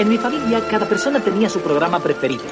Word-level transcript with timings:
En 0.00 0.08
mi 0.08 0.16
familia 0.16 0.66
cada 0.70 0.86
persona 0.88 1.20
tenía 1.20 1.50
su 1.50 1.60
programa 1.60 2.00
preferido. 2.00 2.44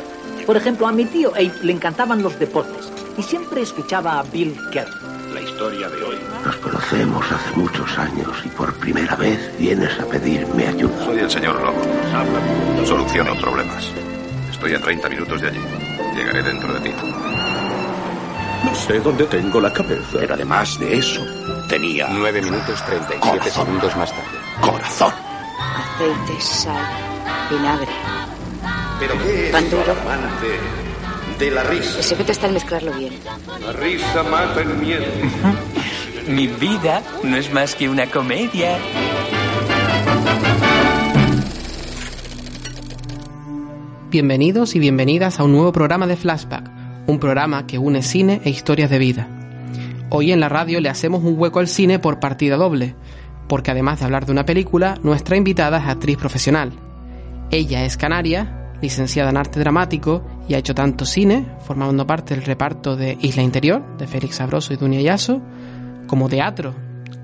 Por 0.44 0.58
ejemplo, 0.58 0.86
a 0.86 0.92
mi 0.92 1.06
tío 1.06 1.30
Abe 1.30 1.50
le 1.62 1.72
encantaban 1.72 2.22
los 2.22 2.38
deportes 2.38 2.92
y 3.16 3.22
siempre 3.22 3.62
escuchaba 3.62 4.18
a 4.18 4.22
Bill 4.22 4.54
Kerr. 4.70 4.86
La 5.32 5.40
historia 5.40 5.88
de 5.88 6.02
hoy. 6.04 6.18
Nos 6.44 6.56
conocemos 6.56 7.24
hace 7.32 7.56
muchos 7.56 7.98
años 7.98 8.28
y 8.44 8.48
por 8.48 8.74
primera 8.74 9.16
vez 9.16 9.50
vienes 9.58 9.98
a 9.98 10.04
pedirme 10.04 10.66
ayuda. 10.68 11.04
Soy 11.06 11.20
el 11.20 11.30
señor 11.30 11.58
Lobo. 11.62 12.86
Soluciono 12.86 13.34
problemas. 13.36 13.90
Estoy 14.50 14.74
a 14.74 14.80
30 14.82 15.08
minutos 15.08 15.40
de 15.40 15.48
allí. 15.48 15.60
Llegaré 16.14 16.42
dentro 16.42 16.74
de 16.74 16.80
ti. 16.80 16.92
No 18.62 18.74
sé 18.74 19.00
dónde 19.00 19.24
tengo 19.24 19.58
la 19.58 19.72
cabeza. 19.72 20.18
Pero 20.20 20.34
además 20.34 20.78
de 20.78 20.98
eso, 20.98 21.24
tenía 21.66 22.08
9 22.10 22.42
minutos 22.42 22.84
37 22.84 23.20
Corazón. 23.38 23.64
segundos 23.64 23.96
más 23.96 24.10
tarde. 24.10 24.38
corazón. 24.60 25.12
Aceite, 25.58 26.40
sal, 26.40 26.76
vinagre. 27.50 27.88
¿Pero 29.00 29.14
qué 29.18 29.46
es 29.46 29.52
Pan 29.52 29.70
duro. 29.70 29.82
alarmante 29.82 30.46
de 31.38 31.50
la 31.50 31.62
risa? 31.64 31.98
El 31.98 32.04
secreto 32.04 32.32
está 32.32 32.46
en 32.48 32.54
mezclarlo 32.54 32.92
bien. 32.92 33.12
La 33.64 33.72
risa 33.72 34.22
mata 34.24 34.60
el 34.60 34.74
miedo. 34.76 35.04
Mi 36.28 36.46
vida 36.46 37.02
no 37.22 37.36
es 37.36 37.52
más 37.52 37.74
que 37.74 37.88
una 37.88 38.06
comedia. 38.06 38.76
Bienvenidos 44.10 44.74
y 44.74 44.78
bienvenidas 44.78 45.38
a 45.38 45.44
un 45.44 45.52
nuevo 45.52 45.72
programa 45.72 46.06
de 46.06 46.16
Flashback, 46.16 46.70
un 47.06 47.18
programa 47.18 47.66
que 47.66 47.78
une 47.78 48.02
cine 48.02 48.40
e 48.44 48.50
historias 48.50 48.90
de 48.90 48.98
vida. 48.98 49.28
Hoy 50.10 50.32
en 50.32 50.40
la 50.40 50.48
radio 50.48 50.80
le 50.80 50.88
hacemos 50.88 51.22
un 51.22 51.38
hueco 51.38 51.58
al 51.60 51.68
cine 51.68 51.98
por 51.98 52.18
partida 52.18 52.56
doble, 52.56 52.94
porque 53.48 53.70
además 53.70 53.98
de 53.98 54.06
hablar 54.06 54.24
de 54.24 54.32
una 54.32 54.46
película, 54.46 54.98
nuestra 55.02 55.36
invitada 55.36 55.78
es 55.78 55.86
actriz 55.86 56.16
profesional. 56.16 56.72
Ella 57.50 57.84
es 57.84 57.96
canaria, 57.96 58.72
licenciada 58.82 59.30
en 59.30 59.36
arte 59.36 59.58
dramático 59.60 60.24
y 60.48 60.54
ha 60.54 60.58
hecho 60.58 60.74
tanto 60.74 61.04
cine, 61.04 61.46
formando 61.64 62.06
parte 62.06 62.34
del 62.34 62.44
reparto 62.44 62.94
de 62.96 63.16
Isla 63.20 63.42
Interior, 63.42 63.96
de 63.96 64.06
Félix 64.06 64.36
Sabroso 64.36 64.72
y 64.72 64.76
Dunia 64.76 65.00
Yaso, 65.00 65.40
como 66.06 66.28
teatro, 66.28 66.74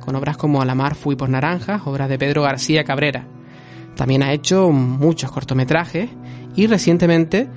con 0.01 0.15
obras 0.17 0.37
como 0.37 0.61
A 0.63 0.65
la 0.65 0.75
mar 0.75 0.95
fui 0.95 1.15
por 1.17 1.29
naranjas, 1.29 1.83
obras 1.87 2.09
de 2.09 2.19
Pedro 2.19 2.43
García 2.43 2.85
Cabrera. 2.85 3.27
También 3.97 4.23
ha 4.23 4.33
hecho 4.33 4.71
muchos 4.71 5.31
cortometrajes 5.31 6.11
y 6.57 6.67
recientemente 6.67 7.49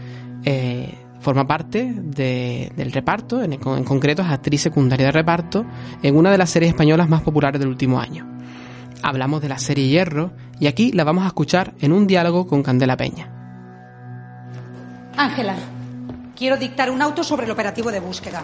eh, 0.44 0.94
forma 1.20 1.48
parte 1.48 1.94
de- 1.98 2.72
del 2.76 2.92
reparto, 2.92 3.42
en, 3.42 3.54
en 3.54 3.84
concreto 3.84 4.22
es 4.22 4.28
actriz 4.30 4.62
secundaria 4.62 5.08
de 5.08 5.12
reparto, 5.14 5.66
en 6.04 6.16
una 6.16 6.31
de 6.31 6.38
las 6.38 6.50
series 6.50 6.70
españolas 6.72 7.09
más 7.09 7.22
populares 7.22 7.59
del 7.59 7.70
último 7.70 8.00
año. 8.00 8.37
Hablamos 9.03 9.42
de 9.42 9.50
la 9.50 9.58
serie 9.59 9.88
Hierro 9.88 10.31
y 10.59 10.67
aquí 10.67 10.92
la 10.92 11.03
vamos 11.03 11.23
a 11.23 11.28
escuchar 11.28 11.73
en 11.80 11.94
un 11.94 12.08
diálogo 12.08 12.48
con 12.48 12.64
Candela 12.64 12.98
Peña. 12.98 13.30
Ángela, 15.16 15.56
quiero 16.36 16.58
dictar 16.58 16.92
un 16.92 17.02
auto 17.02 17.23
sobre 17.23 17.45
el 17.45 17.52
operativo 17.52 17.92
de 17.92 18.00
búsqueda. 18.00 18.44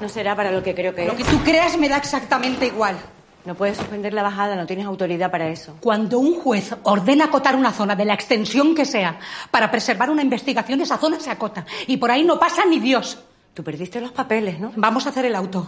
No 0.00 0.08
será 0.08 0.34
para 0.34 0.50
lo 0.50 0.62
que 0.62 0.74
creo 0.74 0.94
que 0.94 1.06
Lo 1.06 1.12
es. 1.12 1.18
que 1.18 1.24
tú 1.24 1.38
creas 1.44 1.78
me 1.78 1.88
da 1.88 1.96
exactamente 1.96 2.66
igual. 2.66 2.96
No 3.44 3.54
puedes 3.56 3.76
suspender 3.76 4.12
la 4.14 4.22
bajada, 4.22 4.54
no 4.54 4.66
tienes 4.66 4.86
autoridad 4.86 5.30
para 5.30 5.48
eso. 5.48 5.76
Cuando 5.80 6.18
un 6.18 6.34
juez 6.40 6.76
ordena 6.84 7.24
acotar 7.24 7.56
una 7.56 7.72
zona 7.72 7.96
de 7.96 8.04
la 8.04 8.14
extensión 8.14 8.74
que 8.74 8.84
sea 8.84 9.18
para 9.50 9.70
preservar 9.70 10.10
una 10.10 10.22
investigación, 10.22 10.80
esa 10.80 10.96
zona 10.96 11.18
se 11.18 11.30
acota. 11.30 11.64
Y 11.88 11.96
por 11.96 12.10
ahí 12.10 12.22
no 12.24 12.38
pasa 12.38 12.64
ni 12.64 12.78
Dios. 12.78 13.18
Tú 13.54 13.64
perdiste 13.64 14.00
los 14.00 14.12
papeles, 14.12 14.60
¿no? 14.60 14.72
Vamos 14.76 15.06
a 15.06 15.10
hacer 15.10 15.24
el 15.24 15.34
auto. 15.34 15.66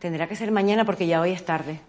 Tendrá 0.00 0.26
que 0.26 0.34
ser 0.34 0.50
mañana 0.50 0.84
porque 0.84 1.06
ya 1.06 1.20
hoy 1.20 1.30
es 1.30 1.44
tarde. 1.44 1.80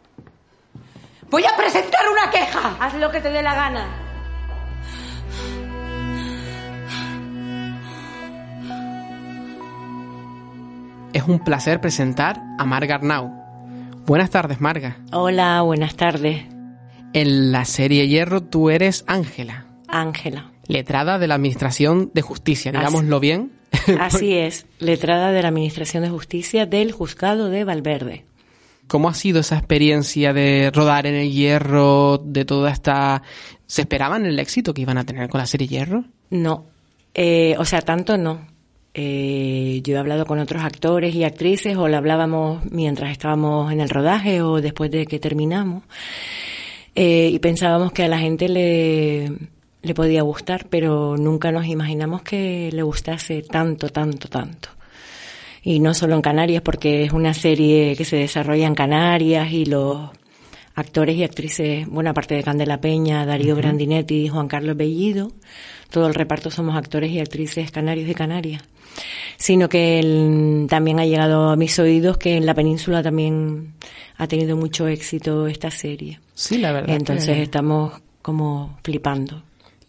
Voy 1.29 1.43
a 1.45 1.55
presentar 1.57 2.02
una 2.11 2.31
queja. 2.31 2.77
Haz 2.80 2.93
lo 2.95 3.09
que 3.11 3.20
te 3.21 3.30
dé 3.30 3.42
la 3.42 3.55
gana. 3.55 3.87
Es 11.14 11.23
un 11.27 11.39
placer 11.39 11.80
presentar 11.80 12.42
a 12.58 12.65
Marga 12.65 12.95
Arnau. 12.95 13.31
Buenas 14.05 14.31
tardes, 14.31 14.59
Marga. 14.59 14.98
Hola, 15.11 15.61
buenas 15.61 15.95
tardes. 15.95 16.43
En 17.14 17.52
la 17.52 17.65
serie 17.65 18.08
Hierro 18.08 18.42
tú 18.42 18.71
eres 18.71 19.03
Ángela, 19.08 19.67
Ángela. 19.87 20.52
letrada 20.67 21.19
de 21.19 21.27
la 21.27 21.36
Administración 21.36 22.09
de 22.15 22.23
Justicia, 22.23 22.71
digámoslo 22.71 23.19
bien. 23.19 23.52
Así 23.99 24.33
es, 24.36 24.65
letrada 24.80 25.31
de 25.31 25.43
la 25.43 25.49
Administración 25.49 26.03
de 26.03 26.09
Justicia 26.09 26.65
del 26.65 26.92
Juzgado 26.92 27.49
de 27.49 27.64
Valverde. 27.64 28.25
¿Cómo 28.88 29.10
ha 29.10 29.14
sido 29.14 29.39
esa 29.39 29.58
experiencia 29.58 30.33
de 30.33 30.71
rodar 30.73 31.08
en 31.08 31.16
el 31.16 31.32
Hierro, 31.32 32.20
de 32.23 32.45
toda 32.45 32.71
esta... 32.71 33.23
¿Se 33.66 33.82
esperaban 33.82 34.26
el 34.26 34.39
éxito 34.39 34.73
que 34.73 34.82
iban 34.82 34.98
a 34.98 35.05
tener 35.05 35.30
con 35.30 35.39
la 35.39 35.48
serie 35.48 35.67
Hierro? 35.67 36.05
No, 36.30 36.66
eh, 37.14 37.55
o 37.58 37.66
sea, 37.66 37.82
tanto 37.82 38.17
no. 38.17 38.48
Eh, 38.93 39.82
yo 39.83 39.95
he 39.95 39.98
hablado 39.98 40.26
con 40.26 40.39
otros 40.39 40.64
actores 40.64 41.16
y 41.16 41.23
actrices 41.23 41.77
o 41.77 41.88
lo 41.88 41.98
hablábamos 41.98 42.64
mientras 42.72 43.11
estábamos 43.11 43.72
en 43.72 43.80
el 43.80 43.89
rodaje 43.89 44.42
o 44.43 44.61
después 44.61 44.92
de 44.92 45.08
que 45.08 45.17
terminamos 45.17 45.83
eh, 46.93 47.30
y 47.33 47.39
pensábamos 47.39 47.92
que 47.92 48.04
a 48.04 48.08
la 48.08 48.20
gente 48.20 48.48
le, 48.48 49.32
le 49.82 49.93
podía 49.95 50.22
gustar, 50.22 50.67
pero 50.70 51.17
nunca 51.17 51.52
nos 51.52 51.66
imaginamos 51.66 52.22
que 52.22 52.70
le 52.72 52.83
gustase 52.83 53.42
tanto, 53.42 53.89
tanto, 53.89 54.27
tanto. 54.27 54.70
Y 55.63 55.79
no 55.79 55.93
solo 55.93 56.15
en 56.15 56.21
Canarias, 56.21 56.61
porque 56.61 57.03
es 57.05 57.13
una 57.13 57.33
serie 57.33 57.95
que 57.95 58.03
se 58.05 58.17
desarrolla 58.17 58.67
en 58.67 58.75
Canarias 58.75 59.51
y 59.51 59.65
los 59.65 60.09
actores 60.75 61.15
y 61.15 61.23
actrices, 61.23 61.87
bueno, 61.87 62.09
aparte 62.09 62.35
de 62.35 62.43
Candela 62.43 62.81
Peña, 62.81 63.25
Darío 63.25 63.55
Grandinetti 63.55 64.25
y 64.25 64.27
Juan 64.27 64.47
Carlos 64.47 64.75
Bellido, 64.75 65.31
todo 65.89 66.07
el 66.07 66.15
reparto 66.15 66.49
somos 66.51 66.75
actores 66.75 67.11
y 67.11 67.19
actrices 67.19 67.71
canarios 67.71 68.09
y 68.09 68.15
Canarias. 68.15 68.63
Sino 69.37 69.69
que 69.69 69.99
el- 69.99 70.65
también 70.69 70.99
ha 70.99 71.05
llegado 71.05 71.49
a 71.49 71.55
mis 71.55 71.77
oídos 71.80 72.17
que 72.17 72.35
en 72.37 72.45
la 72.45 72.53
península 72.55 73.01
también 73.03 73.73
ha 74.17 74.27
tenido 74.27 74.57
mucho 74.57 74.87
éxito 74.87 75.47
esta 75.47 75.71
serie. 75.71 76.19
Sí, 76.33 76.57
la 76.57 76.71
verdad. 76.71 76.95
Entonces 76.95 77.35
que- 77.35 77.43
estamos 77.43 77.93
como 78.21 78.77
flipando. 78.83 79.43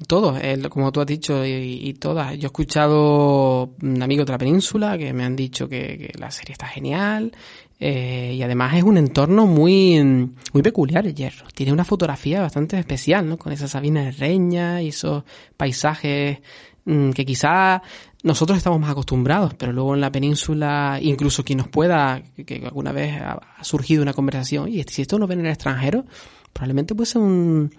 Todos, 0.06 0.40
como 0.70 0.92
tú 0.92 1.00
has 1.00 1.06
dicho, 1.06 1.44
y, 1.44 1.80
y 1.88 1.94
todas. 1.94 2.32
Yo 2.36 2.44
he 2.44 2.46
escuchado 2.46 3.74
mm, 3.80 4.02
amigos 4.02 4.26
de 4.26 4.32
la 4.32 4.38
península 4.38 4.98
que 4.98 5.12
me 5.12 5.24
han 5.24 5.36
dicho 5.36 5.68
que, 5.68 6.12
la 6.18 6.30
serie 6.30 6.52
está 6.52 6.66
genial. 6.66 7.32
eh, 7.80 8.34
y 8.36 8.42
además 8.42 8.74
es 8.76 8.82
un 8.84 8.96
entorno 8.98 9.46
muy, 9.46 10.02
mm, 10.02 10.34
muy 10.52 10.62
peculiar 10.62 11.06
el 11.06 11.14
hierro. 11.14 11.46
Tiene 11.54 11.72
una 11.72 11.84
fotografía 11.84 12.40
bastante 12.40 12.78
especial, 12.78 13.28
¿no? 13.28 13.36
Con 13.38 13.52
esa 13.52 13.68
sabina 13.68 14.02
de 14.02 14.12
reña 14.12 14.82
y 14.82 14.88
esos 14.88 15.24
paisajes 15.56 16.38
mm, 16.84 17.10
que 17.10 17.24
quizá 17.24 17.82
nosotros 18.24 18.56
estamos 18.56 18.80
más 18.80 18.90
acostumbrados, 18.90 19.54
pero 19.54 19.72
luego 19.72 19.94
en 19.94 20.00
la 20.00 20.10
península, 20.10 20.98
incluso 21.00 21.44
quien 21.44 21.58
nos 21.58 21.68
pueda, 21.68 22.22
que, 22.46 22.62
alguna 22.64 22.90
vez 22.90 23.20
ha, 23.20 23.38
surgido 23.62 24.02
una 24.02 24.14
conversación, 24.14 24.68
y 24.68 24.82
si 24.84 25.02
esto 25.02 25.18
lo 25.18 25.26
ven 25.26 25.40
en 25.40 25.46
el 25.46 25.52
extranjero, 25.52 26.06
probablemente 26.52 26.94
puede 26.94 27.06
ser 27.06 27.20
un, 27.20 27.70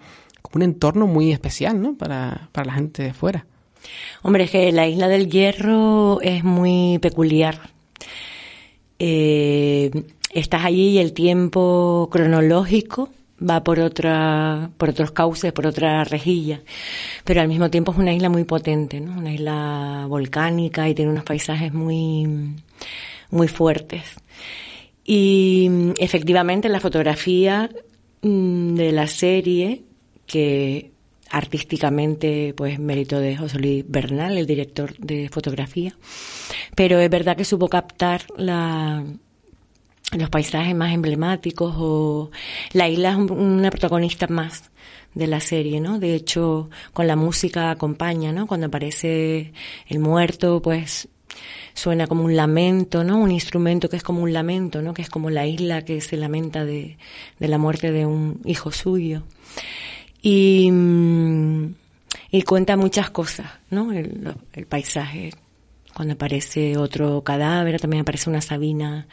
un 0.54 0.62
entorno 0.62 1.06
muy 1.06 1.32
especial, 1.32 1.80
¿no? 1.80 1.96
Para, 1.96 2.48
para 2.52 2.66
la 2.66 2.74
gente 2.74 3.02
de 3.02 3.12
fuera. 3.12 3.46
Hombre, 4.22 4.44
es 4.44 4.50
que 4.50 4.72
la 4.72 4.86
isla 4.86 5.08
del 5.08 5.30
Hierro 5.30 6.20
es 6.20 6.44
muy 6.44 6.98
peculiar. 7.00 7.70
Eh, 8.98 9.90
estás 10.32 10.64
allí 10.64 10.90
y 10.90 10.98
el 10.98 11.12
tiempo 11.12 12.08
cronológico 12.10 13.10
va 13.38 13.62
por 13.62 13.80
otra, 13.80 14.70
por 14.78 14.90
otros 14.90 15.10
cauces, 15.12 15.52
por 15.52 15.66
otra 15.66 16.04
rejilla. 16.04 16.62
Pero 17.24 17.40
al 17.40 17.48
mismo 17.48 17.70
tiempo 17.70 17.92
es 17.92 17.98
una 17.98 18.12
isla 18.12 18.28
muy 18.28 18.44
potente, 18.44 19.00
¿no? 19.00 19.18
Una 19.18 19.32
isla 19.32 20.06
volcánica 20.08 20.88
y 20.88 20.94
tiene 20.94 21.10
unos 21.10 21.24
paisajes 21.24 21.72
muy, 21.72 22.54
muy 23.30 23.48
fuertes. 23.48 24.02
Y 25.04 25.68
mm, 25.70 25.92
efectivamente 25.98 26.68
la 26.68 26.80
fotografía 26.80 27.70
mm, 28.22 28.74
de 28.74 28.92
la 28.92 29.06
serie, 29.06 29.82
que 30.26 30.90
artísticamente 31.30 32.54
pues 32.56 32.78
mérito 32.78 33.18
de 33.18 33.36
José 33.36 33.58
Luis 33.58 33.84
Bernal, 33.88 34.38
el 34.38 34.46
director 34.46 34.96
de 34.98 35.28
fotografía, 35.28 35.94
pero 36.74 36.98
es 37.00 37.10
verdad 37.10 37.36
que 37.36 37.44
supo 37.44 37.68
captar 37.68 38.22
los 38.38 40.30
paisajes 40.30 40.74
más 40.74 40.92
emblemáticos 40.94 41.74
o 41.78 42.30
la 42.72 42.88
isla 42.88 43.10
es 43.10 43.16
un- 43.16 43.30
una 43.32 43.70
protagonista 43.70 44.26
más 44.28 44.70
de 45.14 45.26
la 45.26 45.40
serie, 45.40 45.80
¿no? 45.80 45.98
De 45.98 46.14
hecho, 46.14 46.70
con 46.92 47.06
la 47.06 47.16
música 47.16 47.70
acompaña, 47.70 48.32
¿no? 48.32 48.46
Cuando 48.46 48.66
aparece 48.66 49.52
el 49.88 49.98
muerto, 49.98 50.60
pues 50.62 51.08
suena 51.74 52.06
como 52.06 52.24
un 52.24 52.36
lamento, 52.36 53.02
¿no? 53.02 53.18
Un 53.18 53.30
instrumento 53.32 53.88
que 53.88 53.96
es 53.96 54.02
como 54.02 54.22
un 54.22 54.32
lamento, 54.32 54.80
¿no? 54.82 54.94
Que 54.94 55.02
es 55.02 55.10
como 55.10 55.28
la 55.30 55.46
isla 55.46 55.84
que 55.84 56.00
se 56.00 56.16
lamenta 56.16 56.64
de, 56.64 56.98
de 57.38 57.48
la 57.48 57.58
muerte 57.58 57.90
de 57.92 58.06
un 58.06 58.40
hijo 58.44 58.70
suyo. 58.72 59.22
Y, 60.28 60.68
mm, 60.72 61.74
y 62.32 62.42
cuenta 62.42 62.76
muchas 62.76 63.10
cosas, 63.10 63.46
¿no? 63.70 63.92
El, 63.92 64.34
paisaje. 64.68 65.30
Cuando 65.94 66.14
aparece 66.14 66.76
otro 66.76 67.22
cadáver, 67.22 67.80
también 67.80 68.00
aparece 68.00 68.28
una 68.28 68.40
sabina 68.40 69.06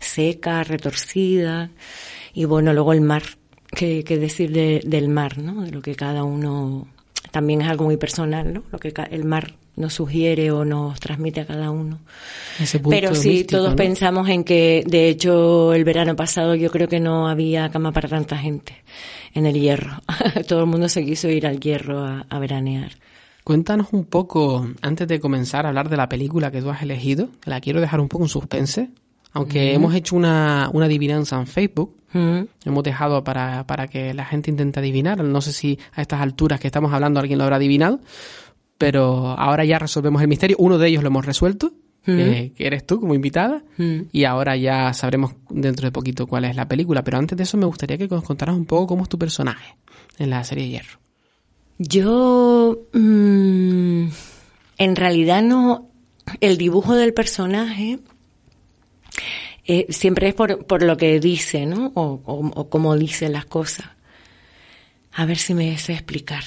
seca, 0.00 0.64
retorcida. 0.64 1.70
Y 2.34 2.44
bueno, 2.44 2.72
luego 2.72 2.92
el 2.92 3.02
mar. 3.02 3.22
¿Qué, 3.70 4.02
qué 4.02 4.18
decir 4.18 4.50
de- 4.50 4.82
del 4.84 5.08
mar, 5.08 5.38
¿no? 5.38 5.62
De 5.62 5.70
lo 5.70 5.80
que 5.80 5.94
cada 5.94 6.24
uno 6.24 6.88
también 7.30 7.62
es 7.62 7.68
algo 7.68 7.84
muy 7.84 7.96
personal, 7.96 8.52
¿no? 8.52 8.64
Lo 8.72 8.80
que 8.80 8.92
el 9.12 9.24
mar 9.24 9.54
nos 9.78 9.94
sugiere 9.94 10.50
o 10.50 10.64
nos 10.64 10.98
transmite 11.00 11.40
a 11.40 11.46
cada 11.46 11.70
uno. 11.70 12.00
Pero 12.90 13.14
sí, 13.14 13.44
todos 13.44 13.74
pensamos 13.74 14.28
en 14.28 14.44
que, 14.44 14.84
de 14.86 15.08
hecho, 15.08 15.72
el 15.72 15.84
verano 15.84 16.16
pasado 16.16 16.54
yo 16.54 16.70
creo 16.70 16.88
que 16.88 17.00
no 17.00 17.28
había 17.28 17.70
cama 17.70 17.92
para 17.92 18.08
tanta 18.08 18.36
gente 18.36 18.82
en 19.34 19.46
el 19.46 19.58
hierro. 19.58 20.02
Todo 20.48 20.60
el 20.60 20.66
mundo 20.66 20.88
se 20.88 21.04
quiso 21.04 21.28
ir 21.28 21.46
al 21.46 21.60
hierro 21.60 22.04
a, 22.04 22.38
veranear. 22.38 22.92
Cuéntanos 23.44 23.88
un 23.92 24.04
poco, 24.04 24.68
antes 24.82 25.08
de 25.08 25.20
comenzar 25.20 25.64
a 25.64 25.68
hablar 25.68 25.88
de 25.88 25.96
la 25.96 26.08
película 26.08 26.50
que 26.50 26.60
tú 26.60 26.68
has 26.68 26.82
elegido, 26.82 27.30
la 27.44 27.60
quiero 27.60 27.80
dejar 27.80 28.00
un 28.00 28.08
poco 28.08 28.24
en 28.24 28.28
suspense, 28.28 28.90
aunque 29.32 29.72
hemos 29.72 29.94
hecho 29.94 30.16
una, 30.16 30.68
una 30.72 30.86
adivinanza 30.86 31.36
en 31.36 31.46
Facebook, 31.46 31.94
hemos 32.12 32.82
dejado 32.82 33.22
para, 33.24 33.66
para 33.66 33.86
que 33.86 34.12
la 34.12 34.24
gente 34.24 34.50
intente 34.50 34.80
adivinar, 34.80 35.22
no 35.22 35.40
sé 35.40 35.52
si 35.52 35.78
a 35.94 36.02
estas 36.02 36.20
alturas 36.20 36.60
que 36.60 36.66
estamos 36.66 36.92
hablando 36.92 37.20
alguien 37.20 37.38
lo 37.38 37.44
habrá 37.44 37.56
adivinado, 37.56 38.00
pero 38.78 39.30
ahora 39.38 39.64
ya 39.64 39.78
resolvemos 39.78 40.22
el 40.22 40.28
misterio. 40.28 40.56
Uno 40.58 40.78
de 40.78 40.88
ellos 40.88 41.02
lo 41.02 41.08
hemos 41.08 41.26
resuelto, 41.26 41.72
que 42.04 42.52
eres 42.56 42.86
tú 42.86 43.00
como 43.00 43.14
invitada, 43.14 43.62
y 43.76 44.24
ahora 44.24 44.56
ya 44.56 44.94
sabremos 44.94 45.32
dentro 45.50 45.86
de 45.86 45.92
poquito 45.92 46.26
cuál 46.26 46.44
es 46.44 46.56
la 46.56 46.68
película. 46.68 47.02
Pero 47.04 47.18
antes 47.18 47.36
de 47.36 47.44
eso 47.44 47.58
me 47.58 47.66
gustaría 47.66 47.98
que 47.98 48.08
nos 48.08 48.24
contaras 48.24 48.56
un 48.56 48.64
poco 48.64 48.86
cómo 48.86 49.02
es 49.02 49.08
tu 49.08 49.18
personaje 49.18 49.76
en 50.18 50.30
la 50.30 50.42
serie 50.44 50.64
de 50.64 50.70
Hierro. 50.70 50.98
Yo, 51.78 52.86
mm, 52.92 54.08
en 54.78 54.96
realidad 54.96 55.42
no, 55.42 55.90
el 56.40 56.56
dibujo 56.56 56.94
del 56.94 57.14
personaje 57.14 57.98
eh, 59.66 59.86
siempre 59.90 60.28
es 60.28 60.34
por, 60.34 60.64
por, 60.66 60.82
lo 60.82 60.96
que 60.96 61.20
dice, 61.20 61.66
¿no? 61.66 61.92
O, 61.94 62.20
o, 62.24 62.46
o 62.54 62.70
cómo 62.70 62.96
dice 62.96 63.28
las 63.28 63.44
cosas. 63.44 63.86
A 65.12 65.26
ver 65.26 65.36
si 65.36 65.52
me 65.52 65.76
sé 65.78 65.92
explicar. 65.92 66.44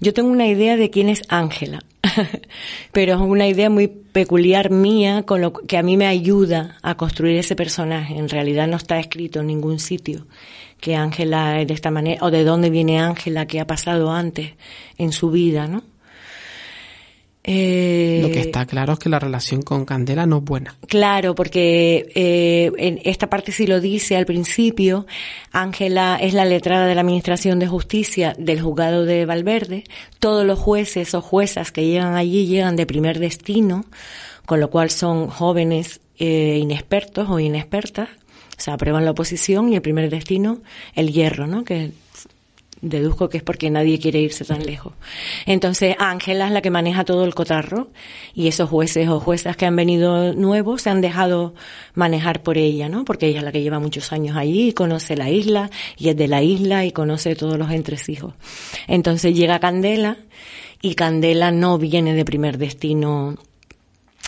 Yo 0.00 0.14
tengo 0.14 0.30
una 0.30 0.46
idea 0.46 0.76
de 0.76 0.90
quién 0.90 1.08
es 1.08 1.22
Ángela, 1.28 1.80
pero 2.92 3.14
es 3.14 3.20
una 3.20 3.48
idea 3.48 3.68
muy 3.68 3.88
peculiar 3.88 4.70
mía 4.70 5.24
con 5.24 5.40
lo 5.40 5.52
que 5.52 5.76
a 5.76 5.82
mí 5.82 5.96
me 5.96 6.06
ayuda 6.06 6.76
a 6.82 6.96
construir 6.96 7.36
ese 7.36 7.56
personaje. 7.56 8.16
En 8.16 8.28
realidad 8.28 8.68
no 8.68 8.76
está 8.76 8.98
escrito 8.98 9.40
en 9.40 9.48
ningún 9.48 9.78
sitio 9.78 10.26
que 10.80 10.94
Ángela 10.94 11.60
es 11.60 11.66
de 11.66 11.74
esta 11.74 11.90
manera 11.90 12.24
o 12.24 12.30
de 12.30 12.44
dónde 12.44 12.70
viene 12.70 13.00
Ángela, 13.00 13.46
qué 13.46 13.60
ha 13.60 13.66
pasado 13.66 14.12
antes 14.12 14.52
en 14.96 15.12
su 15.12 15.30
vida, 15.30 15.66
¿no? 15.66 15.82
Eh, 17.50 18.20
Lo 18.20 18.30
que 18.30 18.40
está 18.40 18.66
claro 18.66 18.92
es 18.92 18.98
que 18.98 19.08
la 19.08 19.18
relación 19.18 19.62
con 19.62 19.86
Candela 19.86 20.26
no 20.26 20.36
es 20.36 20.44
buena. 20.44 20.76
Claro, 20.86 21.34
porque 21.34 22.12
eh, 22.14 22.70
en 22.76 23.00
esta 23.04 23.30
parte 23.30 23.52
sí 23.52 23.66
lo 23.66 23.80
dice 23.80 24.18
al 24.18 24.26
principio. 24.26 25.06
Ángela 25.50 26.18
es 26.20 26.34
la 26.34 26.44
letrada 26.44 26.86
de 26.86 26.94
la 26.94 27.00
Administración 27.00 27.58
de 27.58 27.66
Justicia 27.66 28.34
del 28.38 28.60
juzgado 28.60 29.06
de 29.06 29.24
Valverde. 29.24 29.84
Todos 30.18 30.44
los 30.44 30.58
jueces 30.58 31.14
o 31.14 31.22
juezas 31.22 31.72
que 31.72 31.86
llegan 31.86 32.16
allí 32.16 32.46
llegan 32.46 32.76
de 32.76 32.84
primer 32.84 33.18
destino, 33.18 33.86
con 34.44 34.60
lo 34.60 34.68
cual 34.68 34.90
son 34.90 35.28
jóvenes 35.28 36.02
eh, 36.18 36.58
inexpertos 36.60 37.30
o 37.30 37.40
inexpertas. 37.40 38.10
O 38.58 38.60
sea, 38.60 38.74
aprueban 38.74 39.06
la 39.06 39.12
oposición 39.12 39.72
y 39.72 39.76
el 39.76 39.80
primer 39.80 40.10
destino, 40.10 40.58
el 40.94 41.12
hierro, 41.12 41.46
¿no? 41.46 41.64
Que 41.64 41.92
deduzco 42.80 43.28
que 43.28 43.38
es 43.38 43.42
porque 43.42 43.70
nadie 43.70 43.98
quiere 43.98 44.20
irse 44.20 44.44
tan 44.44 44.64
lejos. 44.64 44.92
Entonces, 45.46 45.96
Ángela 45.98 46.46
es 46.46 46.52
la 46.52 46.62
que 46.62 46.70
maneja 46.70 47.04
todo 47.04 47.24
el 47.24 47.34
cotarro 47.34 47.88
y 48.34 48.48
esos 48.48 48.68
jueces 48.68 49.08
o 49.08 49.20
juezas 49.20 49.56
que 49.56 49.66
han 49.66 49.76
venido 49.76 50.34
nuevos 50.34 50.82
se 50.82 50.90
han 50.90 51.00
dejado 51.00 51.54
manejar 51.94 52.42
por 52.42 52.58
ella, 52.58 52.88
¿no? 52.88 53.04
Porque 53.04 53.26
ella 53.26 53.38
es 53.38 53.44
la 53.44 53.52
que 53.52 53.62
lleva 53.62 53.78
muchos 53.78 54.12
años 54.12 54.36
allí, 54.36 54.72
conoce 54.72 55.16
la 55.16 55.30
isla 55.30 55.70
y 55.96 56.08
es 56.08 56.16
de 56.16 56.28
la 56.28 56.42
isla 56.42 56.84
y 56.84 56.92
conoce 56.92 57.34
todos 57.34 57.58
los 57.58 57.70
entresijos. 57.70 58.34
Entonces 58.86 59.34
llega 59.34 59.58
Candela 59.58 60.16
y 60.80 60.94
Candela 60.94 61.50
no 61.50 61.78
viene 61.78 62.14
de 62.14 62.24
primer 62.24 62.58
destino 62.58 63.36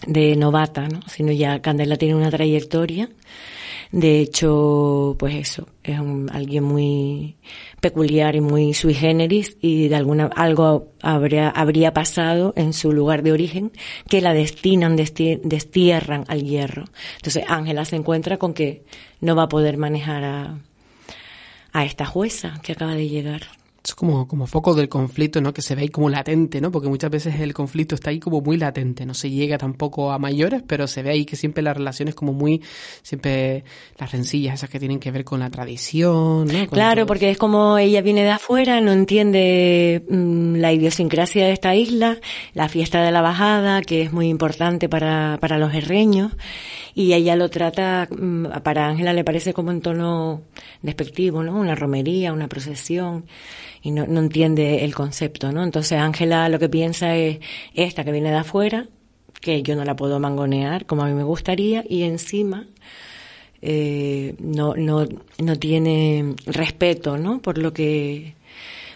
de 0.06 0.34
novata, 0.36 0.88
¿no? 0.88 1.00
Sino 1.08 1.30
ya 1.32 1.60
Candela 1.60 1.96
tiene 1.96 2.14
una 2.14 2.30
trayectoria 2.30 3.10
de 3.92 4.20
hecho, 4.20 5.16
pues 5.18 5.34
eso, 5.34 5.68
es 5.82 5.98
un, 5.98 6.30
alguien 6.32 6.62
muy 6.62 7.36
peculiar 7.80 8.36
y 8.36 8.40
muy 8.40 8.72
sui 8.72 8.94
generis 8.94 9.56
y 9.60 9.88
de 9.88 9.96
alguna 9.96 10.26
algo 10.36 10.92
habría, 11.02 11.48
habría 11.48 11.92
pasado 11.92 12.52
en 12.56 12.72
su 12.72 12.92
lugar 12.92 13.22
de 13.24 13.32
origen 13.32 13.72
que 14.08 14.20
la 14.20 14.32
destinan, 14.32 14.94
destierran 14.94 16.24
al 16.28 16.44
hierro. 16.44 16.84
Entonces 17.16 17.44
Ángela 17.48 17.84
se 17.84 17.96
encuentra 17.96 18.36
con 18.36 18.54
que 18.54 18.84
no 19.20 19.34
va 19.34 19.44
a 19.44 19.48
poder 19.48 19.76
manejar 19.76 20.22
a, 20.22 20.58
a 21.72 21.84
esta 21.84 22.06
jueza 22.06 22.60
que 22.62 22.72
acaba 22.72 22.94
de 22.94 23.08
llegar 23.08 23.42
es 23.82 23.94
como, 23.94 24.28
como 24.28 24.46
foco 24.46 24.74
del 24.74 24.88
conflicto, 24.88 25.40
¿no? 25.40 25.52
Que 25.54 25.62
se 25.62 25.74
ve 25.74 25.82
ahí 25.82 25.88
como 25.88 26.10
latente, 26.10 26.60
¿no? 26.60 26.70
Porque 26.70 26.88
muchas 26.88 27.10
veces 27.10 27.40
el 27.40 27.54
conflicto 27.54 27.94
está 27.94 28.10
ahí 28.10 28.20
como 28.20 28.40
muy 28.40 28.56
latente, 28.56 29.06
no 29.06 29.14
se 29.14 29.30
llega 29.30 29.56
tampoco 29.56 30.12
a 30.12 30.18
mayores, 30.18 30.62
pero 30.66 30.86
se 30.86 31.02
ve 31.02 31.10
ahí 31.10 31.24
que 31.24 31.36
siempre 31.36 31.62
las 31.62 31.76
relaciones 31.76 32.14
como 32.14 32.32
muy, 32.32 32.62
siempre 33.02 33.64
las 33.98 34.12
rencillas 34.12 34.54
esas 34.54 34.68
que 34.68 34.78
tienen 34.78 35.00
que 35.00 35.10
ver 35.10 35.24
con 35.24 35.40
la 35.40 35.50
tradición, 35.50 36.46
¿no? 36.46 36.66
claro, 36.68 37.06
porque 37.06 37.30
es 37.30 37.38
como 37.38 37.78
ella 37.78 38.02
viene 38.02 38.22
de 38.22 38.30
afuera, 38.30 38.80
no 38.80 38.92
entiende 38.92 40.04
mm, 40.08 40.56
la 40.56 40.72
idiosincrasia 40.72 41.46
de 41.46 41.52
esta 41.52 41.74
isla, 41.74 42.18
la 42.52 42.68
fiesta 42.68 43.02
de 43.02 43.10
la 43.10 43.22
bajada, 43.22 43.80
que 43.80 44.02
es 44.02 44.12
muy 44.12 44.28
importante 44.28 44.88
para, 44.88 45.38
para 45.40 45.58
los 45.58 45.72
herreños, 45.72 46.32
y 46.94 47.14
ella 47.14 47.36
lo 47.36 47.48
trata, 47.48 48.08
mm, 48.10 48.60
para 48.62 48.88
Ángela 48.88 49.14
le 49.14 49.24
parece 49.24 49.54
como 49.54 49.70
en 49.70 49.80
tono 49.80 50.42
despectivo, 50.82 51.42
¿no? 51.42 51.54
Una 51.54 51.74
romería, 51.74 52.32
una 52.32 52.48
procesión 52.48 53.24
y 53.82 53.90
no, 53.92 54.06
no 54.06 54.20
entiende 54.20 54.84
el 54.84 54.94
concepto, 54.94 55.52
¿no? 55.52 55.62
Entonces 55.62 55.98
Ángela 55.98 56.48
lo 56.48 56.58
que 56.58 56.68
piensa 56.68 57.16
es 57.16 57.38
esta 57.74 58.04
que 58.04 58.12
viene 58.12 58.30
de 58.30 58.36
afuera, 58.36 58.86
que 59.40 59.62
yo 59.62 59.74
no 59.74 59.84
la 59.84 59.96
puedo 59.96 60.20
mangonear 60.20 60.86
como 60.86 61.02
a 61.02 61.06
mí 61.06 61.14
me 61.14 61.22
gustaría, 61.22 61.84
y 61.88 62.02
encima 62.02 62.66
eh, 63.62 64.34
no, 64.38 64.74
no, 64.74 65.06
no 65.38 65.56
tiene 65.56 66.34
respeto, 66.46 67.16
¿no? 67.16 67.40
Por 67.40 67.58
lo 67.58 67.72
que, 67.72 68.34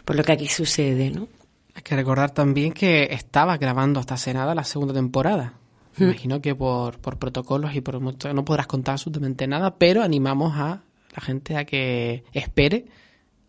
por 0.05 0.17
lo 0.17 0.23
que 0.23 0.33
aquí 0.33 0.49
sucede, 0.49 1.11
¿no? 1.11 1.29
Hay 1.75 1.83
que 1.83 1.97
recordar 1.97 2.31
también 2.31 2.73
que 2.73 3.09
estaba 3.11 3.57
grabando 3.57 4.01
hasta 4.01 4.17
cenada 4.17 4.55
la 4.55 4.65
segunda 4.65 4.95
temporada. 4.95 5.55
Me 5.97 6.07
imagino 6.07 6.41
que 6.41 6.55
por, 6.55 6.99
por 6.99 7.19
protocolos 7.19 7.75
y 7.75 7.81
por 7.81 8.01
no 8.01 8.45
podrás 8.45 8.67
contar 8.67 8.95
absolutamente 8.95 9.47
nada, 9.47 9.77
pero 9.77 10.03
animamos 10.03 10.55
a 10.57 10.83
la 11.15 11.23
gente 11.23 11.57
a 11.57 11.65
que 11.65 12.25
espere 12.33 12.87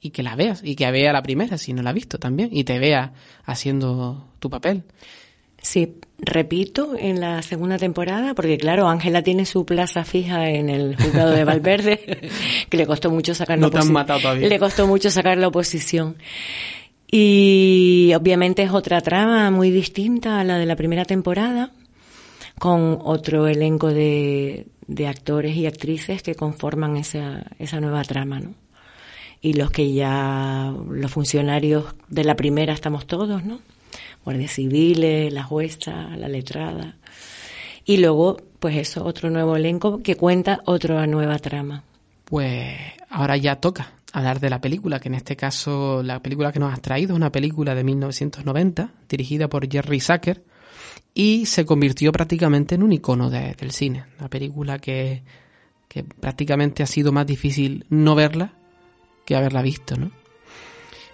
y 0.01 0.11
que 0.11 0.23
la 0.23 0.35
veas 0.35 0.61
y 0.63 0.75
que 0.75 0.89
vea 0.91 1.13
la 1.13 1.23
primera 1.23 1.57
si 1.57 1.73
no 1.73 1.81
la 1.81 1.89
ha 1.89 1.93
visto 1.93 2.19
también 2.19 2.49
y 2.51 2.63
te 2.63 2.79
vea 2.79 3.13
haciendo 3.45 4.27
tu 4.39 4.49
papel. 4.49 4.83
Sí, 5.65 5.95
repito, 6.19 6.95
en 6.95 7.19
la 7.19 7.41
segunda 7.41 7.79
temporada, 7.79 8.35
porque 8.35 8.55
claro, 8.59 8.87
Ángela 8.87 9.23
tiene 9.23 9.45
su 9.45 9.65
plaza 9.65 10.05
fija 10.05 10.47
en 10.51 10.69
el 10.69 10.95
juzgado 10.95 11.31
de 11.31 11.43
Valverde, 11.43 12.29
que 12.69 12.77
le 12.77 12.85
costó 12.85 13.09
mucho 13.09 13.33
sacar 13.33 13.57
no 13.57 13.71
matado 13.91 14.19
todavía. 14.19 14.47
Le 14.47 14.59
costó 14.59 14.85
mucho 14.85 15.09
sacar 15.09 15.39
la 15.39 15.47
oposición. 15.47 16.17
Y 17.09 18.11
obviamente 18.15 18.61
es 18.61 18.71
otra 18.71 19.01
trama 19.01 19.49
muy 19.49 19.71
distinta 19.71 20.39
a 20.39 20.43
la 20.43 20.59
de 20.59 20.67
la 20.67 20.75
primera 20.75 21.03
temporada, 21.03 21.71
con 22.59 22.99
otro 23.01 23.47
elenco 23.47 23.87
de, 23.87 24.67
de 24.85 25.07
actores 25.07 25.55
y 25.55 25.65
actrices 25.65 26.21
que 26.21 26.35
conforman 26.35 26.95
esa, 26.95 27.43
esa 27.57 27.79
nueva 27.79 28.03
trama, 28.03 28.39
¿no? 28.39 28.53
Y 29.45 29.53
los 29.53 29.69
que 29.69 29.93
ya, 29.93 30.73
los 30.89 31.11
funcionarios 31.11 31.93
de 32.09 32.23
la 32.23 32.35
primera 32.35 32.73
estamos 32.73 33.05
todos, 33.05 33.45
¿no? 33.45 33.59
Guardias 34.23 34.53
civiles, 34.53 35.31
la 35.31 35.43
jueza, 35.43 36.09
la 36.17 36.27
letrada. 36.27 36.95
Y 37.85 37.97
luego, 37.97 38.37
pues 38.59 38.75
eso, 38.75 39.05
otro 39.05 39.29
nuevo 39.29 39.55
elenco 39.55 40.01
que 40.01 40.15
cuenta 40.15 40.61
otra 40.65 41.05
nueva 41.05 41.37
trama. 41.37 41.83
Pues 42.23 42.75
ahora 43.07 43.37
ya 43.37 43.57
toca 43.57 43.91
hablar 44.13 44.39
de 44.39 44.49
la 44.49 44.59
película, 44.59 44.99
que 44.99 45.09
en 45.09 45.13
este 45.15 45.35
caso 45.35 46.01
la 46.01 46.23
película 46.23 46.51
que 46.51 46.57
nos 46.57 46.73
has 46.73 46.81
traído 46.81 47.13
es 47.13 47.17
una 47.17 47.31
película 47.31 47.75
de 47.75 47.83
1990, 47.83 48.93
dirigida 49.07 49.47
por 49.47 49.71
Jerry 49.71 49.99
Zucker, 49.99 50.43
y 51.13 51.45
se 51.45 51.67
convirtió 51.67 52.11
prácticamente 52.11 52.73
en 52.73 52.81
un 52.81 52.93
icono 52.93 53.29
del 53.29 53.69
cine. 53.69 54.05
Una 54.17 54.27
película 54.27 54.79
que, 54.79 55.21
que 55.87 56.03
prácticamente 56.03 56.81
ha 56.81 56.87
sido 56.87 57.11
más 57.11 57.27
difícil 57.27 57.85
no 57.89 58.15
verla 58.15 58.55
que 59.25 59.35
haberla 59.35 59.61
visto, 59.61 59.95
¿no? 59.97 60.11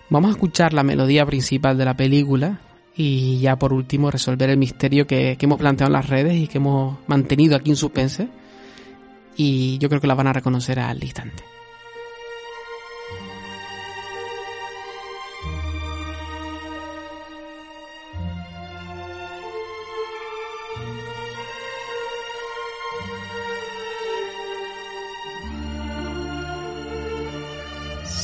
Vamos 0.10 0.30
a 0.30 0.32
escuchar 0.34 0.74
la 0.74 0.84
melodía 0.84 1.26
principal 1.26 1.78
de 1.78 1.86
la 1.86 1.96
película 1.96 2.60
y 2.96 3.40
ya 3.40 3.56
por 3.58 3.72
último 3.72 4.12
resolver 4.12 4.50
el 4.50 4.58
misterio 4.58 5.08
que, 5.08 5.38
que 5.40 5.46
hemos 5.46 5.58
planteado 5.58 5.88
en 5.88 5.94
las 5.94 6.10
redes 6.10 6.36
y 6.36 6.48
que 6.48 6.58
hemos 6.58 6.98
mantenido 7.08 7.56
aquí 7.56 7.70
en 7.70 7.78
suspense. 7.78 8.28
Y 9.38 9.78
yo 9.78 9.88
creo 9.88 10.02
que 10.02 10.08
la 10.08 10.16
van 10.16 10.28
a 10.28 10.34
reconocer 10.34 10.80
al 10.80 11.02
instante. 11.02 11.44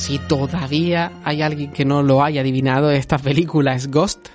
Si 0.08 0.18
todavía 0.20 1.12
hay 1.22 1.42
alguien 1.42 1.70
que 1.70 1.84
no 1.84 2.02
lo 2.02 2.24
haya 2.24 2.40
adivinado, 2.40 2.90
esta 2.90 3.18
película 3.18 3.74
es 3.74 3.90
Ghost. 3.90 4.28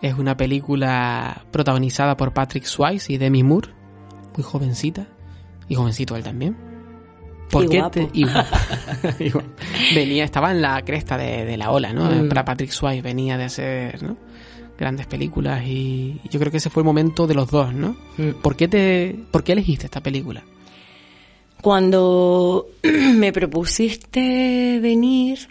Es 0.00 0.14
una 0.14 0.34
película 0.34 1.44
protagonizada 1.50 2.16
por 2.16 2.32
Patrick 2.32 2.64
Swayze 2.64 3.12
y 3.12 3.18
Demi 3.18 3.42
Moore, 3.42 3.68
muy 4.34 4.42
jovencita, 4.42 5.06
y 5.68 5.74
jovencito 5.74 6.16
él 6.16 6.22
también. 6.22 6.56
¿Por 7.50 7.64
Y 7.64 7.68
qué 7.68 7.78
guapo. 7.80 7.90
te- 7.90 8.08
y. 8.14 8.24
Y 9.18 9.32
venía, 9.94 10.24
estaba 10.24 10.52
en 10.52 10.62
la 10.62 10.80
cresta 10.86 11.18
de, 11.18 11.44
de 11.44 11.56
la 11.58 11.70
ola, 11.70 11.92
¿no? 11.92 12.04
Mm. 12.10 12.28
Para 12.28 12.46
Patrick 12.46 12.70
Swayze 12.70 13.02
venía 13.02 13.36
de 13.36 13.44
hacer, 13.44 14.02
¿no? 14.02 14.16
Grandes 14.78 15.06
películas 15.06 15.62
y 15.66 16.18
yo 16.30 16.40
creo 16.40 16.50
que 16.50 16.56
ese 16.56 16.70
fue 16.70 16.80
el 16.82 16.86
momento 16.86 17.26
de 17.26 17.34
los 17.34 17.50
dos, 17.50 17.74
¿no? 17.74 17.94
Mm. 18.16 18.40
¿Por 18.40 18.56
qué 18.56 18.68
te, 18.68 19.22
por 19.30 19.44
qué 19.44 19.52
elegiste 19.52 19.84
esta 19.84 20.00
película? 20.02 20.42
Cuando 21.62 22.68
me 22.82 23.32
propusiste 23.32 24.78
venir, 24.80 25.48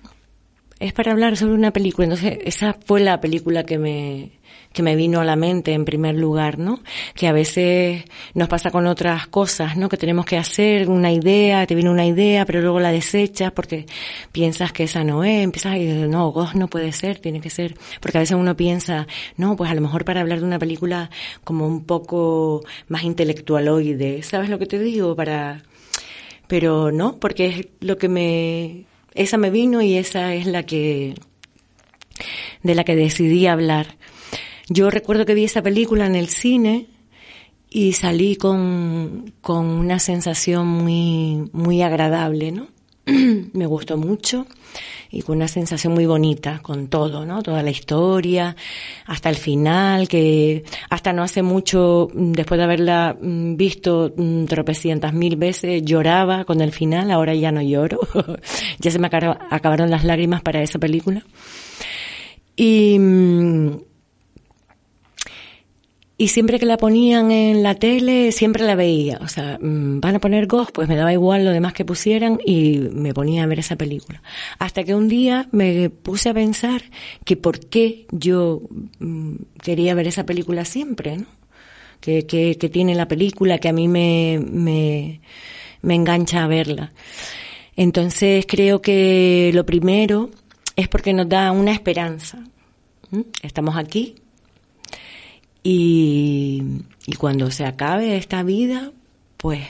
es 0.80 0.94
para 0.94 1.12
hablar 1.12 1.38
sobre 1.38 1.54
una 1.54 1.72
película. 1.72 2.06
Entonces, 2.06 2.40
esa 2.44 2.74
fue 2.74 3.02
la 3.02 3.20
película 3.20 3.64
que 3.64 3.78
me, 3.78 4.40
que 4.74 4.84
me 4.84 4.96
vino 4.96 5.20
a 5.20 5.26
la 5.26 5.36
mente 5.36 5.74
en 5.74 5.86
primer 5.86 6.16
lugar, 6.16 6.58
¿no? 6.58 6.82
Que 7.16 7.28
a 7.28 7.32
veces 7.32 8.06
nos 8.34 8.48
pasa 8.48 8.72
con 8.72 8.88
otras 8.88 9.28
cosas, 9.28 9.78
¿no? 9.78 9.90
Que 9.90 9.98
tenemos 9.98 10.26
que 10.26 10.38
hacer 10.38 10.90
una 10.90 11.12
idea, 11.12 11.68
te 11.68 11.76
viene 11.76 11.90
una 11.90 12.06
idea, 12.06 12.46
pero 12.46 12.62
luego 12.62 12.80
la 12.80 12.92
desechas 12.92 13.52
porque 13.52 13.86
piensas 14.32 14.72
que 14.72 14.84
esa 14.84 15.04
no 15.04 15.24
es, 15.24 15.44
empiezas 15.44 15.74
a 15.74 15.76
decir, 15.76 16.08
no, 16.08 16.32
Ghost 16.32 16.56
no 16.56 16.68
puede 16.68 16.92
ser, 16.92 17.20
tiene 17.20 17.42
que 17.42 17.50
ser. 17.50 17.76
Porque 18.00 18.18
a 18.18 18.22
veces 18.22 18.38
uno 18.38 18.56
piensa, 18.56 19.08
no, 19.38 19.56
pues 19.56 19.70
a 19.70 19.76
lo 19.76 19.82
mejor 19.82 20.06
para 20.06 20.22
hablar 20.22 20.40
de 20.40 20.46
una 20.46 20.60
película 20.60 21.10
como 21.44 21.68
un 21.68 21.86
poco 21.86 22.64
más 22.88 23.04
intelectualoide, 23.04 24.24
¿sabes 24.24 24.50
lo 24.50 24.60
que 24.60 24.66
te 24.66 24.80
digo? 24.80 25.16
Para, 25.16 25.64
pero 26.50 26.92
no, 26.92 27.20
porque 27.20 27.46
es 27.46 27.68
lo 27.80 28.00
que 28.00 28.10
me, 28.10 28.86
esa 29.14 29.38
me 29.38 29.52
vino 29.52 29.84
y 29.84 29.98
esa 29.98 30.34
es 30.34 30.48
la 30.48 30.64
que, 30.64 31.14
de 32.64 32.74
la 32.74 32.84
que 32.84 32.96
decidí 32.96 33.46
hablar. 33.46 33.98
Yo 34.68 34.90
recuerdo 34.90 35.28
que 35.28 35.36
vi 35.36 35.44
esa 35.44 35.62
película 35.62 36.08
en 36.08 36.16
el 36.16 36.28
cine 36.28 36.88
y 37.70 37.94
salí 37.94 38.36
con, 38.36 39.32
con 39.42 39.68
una 39.68 40.00
sensación 40.00 40.66
muy, 40.66 41.48
muy 41.54 41.84
agradable, 41.84 42.52
¿no? 42.52 42.68
me 43.54 43.66
gustó 43.66 43.98
mucho 43.98 44.46
y 45.12 45.24
con 45.24 45.38
una 45.38 45.48
sensación 45.48 45.94
muy 45.94 46.06
bonita 46.06 46.60
con 46.62 46.88
todo, 46.88 47.26
¿no? 47.26 47.42
Toda 47.42 47.64
la 47.64 47.72
historia, 47.72 48.56
hasta 49.06 49.30
el 49.30 49.38
final, 49.38 50.08
que 50.08 50.64
hasta 50.90 51.14
no 51.14 51.24
hace 51.24 51.42
mucho, 51.42 52.10
mm, 52.14 52.32
después 52.34 52.58
de 52.60 52.64
haberla 52.64 53.18
mm, 53.20 53.56
visto 53.56 54.14
mm, 54.16 54.46
tropecientas 54.46 55.14
mil 55.14 55.36
veces, 55.36 55.84
lloraba 55.84 56.46
con 56.46 56.62
el 56.62 56.72
final, 56.72 57.10
ahora 57.12 57.34
ya 57.34 57.52
no 57.52 57.62
lloro, 57.62 58.00
ya 58.80 58.92
se 58.92 59.00
me 59.00 59.08
acabaron 59.08 59.90
las 59.90 60.04
lágrimas 60.04 60.42
para 60.42 60.62
esa 60.62 60.78
película. 60.78 61.24
Y, 62.56 63.00
y 66.22 66.28
siempre 66.28 66.60
que 66.60 66.66
la 66.66 66.76
ponían 66.76 67.32
en 67.32 67.64
la 67.64 67.76
tele, 67.76 68.34
siempre 68.34 68.66
la 68.66 68.76
veía. 68.76 69.20
O 69.22 69.30
sea, 69.30 69.58
mm, 69.58 70.02
van 70.02 70.18
a 70.18 70.20
poner 70.20 70.48
Ghost, 70.48 70.72
pues 70.74 70.90
me 70.90 70.98
daba 70.98 71.14
igual 71.14 71.46
lo 71.46 71.52
demás 71.52 71.72
que 71.72 71.86
pusieran 71.86 72.40
y 72.46 72.78
me 72.92 73.14
ponía 73.14 73.44
a 73.44 73.46
ver 73.46 73.60
esa 73.60 73.78
película. 73.78 74.22
Hasta 74.60 74.84
que 74.84 74.94
un 74.94 75.08
día 75.08 75.48
me 75.54 75.90
puse 75.90 76.28
a 76.28 76.34
pensar 76.34 76.82
que 77.24 77.38
por 77.38 77.62
qué 77.62 78.06
yo 78.12 78.64
mm, 79.00 79.36
quería 79.64 79.94
ver 79.94 80.08
esa 80.08 80.26
película 80.26 80.66
siempre, 80.66 81.16
¿no? 81.16 81.26
Que, 82.02 82.28
que, 82.28 82.58
que 82.58 82.68
tiene 82.68 82.96
la 82.96 83.08
película 83.08 83.58
que 83.58 83.70
a 83.70 83.74
mí 83.74 83.88
me, 83.88 84.42
me, 84.46 85.22
me 85.82 85.96
engancha 85.96 86.44
a 86.44 86.48
verla. 86.48 86.92
Entonces 87.78 88.46
creo 88.46 88.82
que 88.82 89.52
lo 89.54 89.66
primero 89.66 90.32
es 90.76 90.90
porque 90.90 91.14
nos 91.14 91.30
da 91.30 91.54
una 91.54 91.72
esperanza. 91.72 92.44
Estamos 93.42 93.78
aquí, 93.78 94.16
y, 95.64 96.64
y 97.06 97.14
cuando 97.16 97.52
se 97.52 97.66
acabe 97.66 98.18
esta 98.18 98.44
vida, 98.44 98.92
pues 99.38 99.62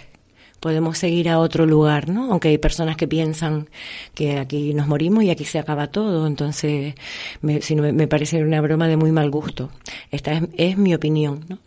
podemos 0.60 0.98
seguir 0.98 1.30
a 1.30 1.40
otro 1.40 1.66
lugar, 1.66 2.10
¿no? 2.10 2.32
Aunque 2.32 2.50
hay 2.50 2.58
personas 2.58 2.98
que 2.98 3.08
piensan 3.08 3.70
que 4.14 4.38
aquí 4.38 4.74
nos 4.74 4.88
morimos 4.88 5.24
y 5.24 5.30
aquí 5.30 5.46
se 5.46 5.58
acaba 5.60 5.88
todo, 5.88 6.28
entonces 6.28 6.96
me, 7.42 7.62
si 7.62 7.76
me- 7.76 8.08
parece 8.08 8.44
una 8.44 8.60
broma 8.62 8.88
de 8.88 8.98
muy 8.98 9.12
mal 9.12 9.32
gusto. 9.32 9.70
Esta 10.12 10.34
es, 10.34 10.44
es 10.58 10.78
mi 10.78 10.94
opinión, 10.94 11.46
¿no? 11.48 11.60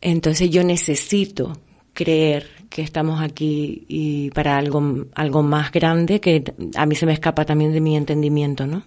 Entonces 0.00 0.50
yo 0.50 0.64
necesito 0.64 1.58
creer 1.92 2.48
que 2.68 2.82
estamos 2.82 3.20
aquí 3.22 3.84
y 3.88 4.30
para 4.30 4.56
algo, 4.58 5.06
algo 5.14 5.42
más 5.42 5.70
grande 5.70 6.20
que 6.20 6.42
a 6.76 6.86
mí 6.86 6.94
se 6.94 7.06
me 7.06 7.12
escapa 7.12 7.44
también 7.44 7.72
de 7.72 7.80
mi 7.80 7.96
entendimiento, 7.96 8.66
¿no? 8.66 8.82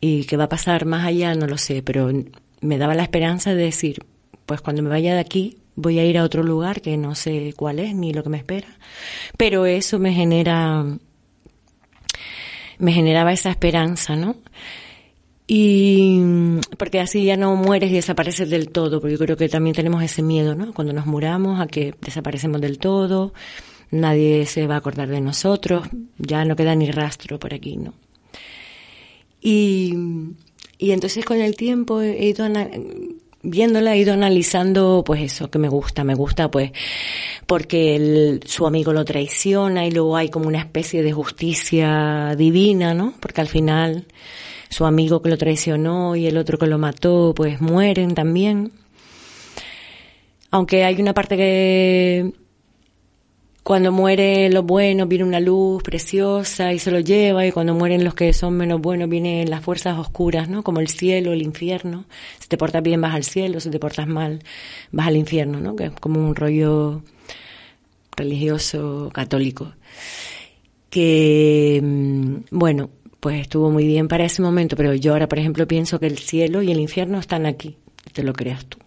Y 0.00 0.24
qué 0.24 0.36
va 0.36 0.44
a 0.44 0.48
pasar 0.48 0.84
más 0.86 1.04
allá, 1.06 1.34
no 1.34 1.46
lo 1.46 1.58
sé, 1.58 1.82
pero 1.82 2.10
me 2.62 2.78
daba 2.78 2.94
la 2.94 3.02
esperanza 3.02 3.54
de 3.54 3.64
decir, 3.64 4.04
pues 4.46 4.60
cuando 4.60 4.82
me 4.82 4.88
vaya 4.88 5.14
de 5.14 5.20
aquí 5.20 5.58
voy 5.74 5.98
a 5.98 6.04
ir 6.04 6.18
a 6.18 6.24
otro 6.24 6.42
lugar 6.42 6.80
que 6.80 6.96
no 6.96 7.14
sé 7.14 7.54
cuál 7.56 7.78
es 7.78 7.94
ni 7.94 8.12
lo 8.12 8.22
que 8.22 8.28
me 8.28 8.38
espera, 8.38 8.68
pero 9.36 9.66
eso 9.66 9.98
me 9.98 10.12
genera, 10.12 10.84
me 12.78 12.92
generaba 12.92 13.32
esa 13.32 13.50
esperanza, 13.50 14.16
¿no? 14.16 14.36
Y 15.46 16.20
porque 16.78 17.00
así 17.00 17.24
ya 17.24 17.36
no 17.36 17.56
mueres 17.56 17.90
y 17.90 17.94
desapareces 17.94 18.48
del 18.48 18.70
todo, 18.70 19.00
porque 19.00 19.12
yo 19.12 19.18
creo 19.18 19.36
que 19.36 19.48
también 19.48 19.74
tenemos 19.74 20.02
ese 20.02 20.22
miedo, 20.22 20.54
¿no? 20.54 20.72
Cuando 20.72 20.92
nos 20.92 21.06
muramos 21.06 21.60
a 21.60 21.66
que 21.66 21.94
desaparecemos 22.00 22.60
del 22.60 22.78
todo, 22.78 23.34
nadie 23.90 24.46
se 24.46 24.66
va 24.66 24.76
a 24.76 24.78
acordar 24.78 25.08
de 25.08 25.20
nosotros, 25.20 25.88
ya 26.18 26.44
no 26.44 26.56
queda 26.56 26.74
ni 26.74 26.90
rastro 26.90 27.38
por 27.38 27.52
aquí, 27.52 27.76
¿no? 27.76 27.92
Y, 29.40 29.94
y 30.82 30.90
entonces 30.90 31.24
con 31.24 31.40
el 31.40 31.54
tiempo 31.56 32.00
he 32.00 32.26
ido 32.26 32.44
viéndola, 33.44 33.94
he 33.94 33.98
ido 33.98 34.12
analizando 34.12 35.04
pues 35.06 35.20
eso 35.22 35.48
que 35.48 35.58
me 35.60 35.68
gusta, 35.68 36.02
me 36.02 36.14
gusta 36.16 36.50
pues 36.50 36.72
porque 37.46 37.94
el- 37.96 38.40
su 38.46 38.66
amigo 38.66 38.92
lo 38.92 39.04
traiciona 39.04 39.86
y 39.86 39.92
luego 39.92 40.16
hay 40.16 40.28
como 40.28 40.48
una 40.48 40.58
especie 40.58 41.02
de 41.04 41.12
justicia 41.12 42.34
divina, 42.36 42.94
¿no? 42.94 43.14
Porque 43.20 43.40
al 43.40 43.48
final 43.48 44.06
su 44.68 44.84
amigo 44.84 45.22
que 45.22 45.30
lo 45.30 45.36
traicionó 45.38 46.16
y 46.16 46.26
el 46.26 46.36
otro 46.36 46.58
que 46.58 46.66
lo 46.66 46.78
mató 46.78 47.32
pues 47.36 47.60
mueren 47.60 48.14
también. 48.14 48.72
Aunque 50.50 50.84
hay 50.84 51.00
una 51.00 51.14
parte 51.14 51.36
que 51.36 52.32
cuando 53.62 53.92
muere 53.92 54.50
lo 54.50 54.64
bueno 54.64 55.06
viene 55.06 55.24
una 55.24 55.40
luz 55.40 55.82
preciosa 55.82 56.72
y 56.72 56.78
se 56.78 56.90
lo 56.90 56.98
lleva 56.98 57.46
y 57.46 57.52
cuando 57.52 57.74
mueren 57.74 58.02
los 58.04 58.14
que 58.14 58.32
son 58.32 58.54
menos 58.54 58.80
buenos 58.80 59.08
vienen 59.08 59.50
las 59.50 59.62
fuerzas 59.62 59.98
oscuras, 59.98 60.48
¿no? 60.48 60.64
Como 60.64 60.80
el 60.80 60.88
cielo, 60.88 61.32
el 61.32 61.42
infierno. 61.42 62.06
Si 62.40 62.48
te 62.48 62.56
portas 62.56 62.82
bien 62.82 63.00
vas 63.00 63.14
al 63.14 63.24
cielo, 63.24 63.60
si 63.60 63.70
te 63.70 63.78
portas 63.78 64.08
mal 64.08 64.42
vas 64.90 65.06
al 65.06 65.16
infierno, 65.16 65.60
¿no? 65.60 65.76
Que 65.76 65.86
es 65.86 65.92
como 65.92 66.20
un 66.20 66.34
rollo 66.34 67.02
religioso 68.16 69.10
católico. 69.14 69.72
Que, 70.90 71.80
mm, 71.82 72.34
bueno, 72.50 72.90
pues 73.20 73.42
estuvo 73.42 73.70
muy 73.70 73.86
bien 73.86 74.08
para 74.08 74.24
ese 74.24 74.42
momento, 74.42 74.76
pero 74.76 74.94
yo 74.94 75.12
ahora, 75.12 75.28
por 75.28 75.38
ejemplo, 75.38 75.68
pienso 75.68 76.00
que 76.00 76.06
el 76.06 76.18
cielo 76.18 76.62
y 76.62 76.72
el 76.72 76.80
infierno 76.80 77.18
están 77.20 77.46
aquí, 77.46 77.76
te 78.12 78.24
lo 78.24 78.32
creas 78.32 78.66
tú 78.66 78.78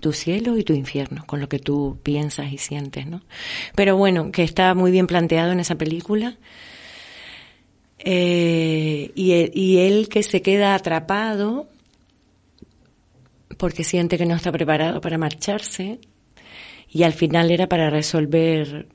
tu 0.00 0.12
cielo 0.12 0.56
y 0.56 0.64
tu 0.64 0.72
infierno, 0.72 1.24
con 1.26 1.40
lo 1.40 1.48
que 1.48 1.58
tú 1.58 1.98
piensas 2.02 2.52
y 2.52 2.58
sientes, 2.58 3.06
¿no? 3.06 3.22
Pero 3.74 3.96
bueno, 3.96 4.32
que 4.32 4.42
está 4.42 4.74
muy 4.74 4.90
bien 4.90 5.06
planteado 5.06 5.52
en 5.52 5.60
esa 5.60 5.76
película. 5.76 6.36
Eh, 7.98 9.12
y, 9.14 9.32
él, 9.32 9.50
y 9.54 9.78
él 9.78 10.08
que 10.08 10.22
se 10.22 10.42
queda 10.42 10.74
atrapado 10.74 11.68
porque 13.58 13.84
siente 13.84 14.18
que 14.18 14.26
no 14.26 14.34
está 14.34 14.50
preparado 14.50 15.00
para 15.00 15.18
marcharse 15.18 16.00
y 16.90 17.04
al 17.04 17.12
final 17.12 17.50
era 17.50 17.68
para 17.68 17.90
resolver 17.90 18.88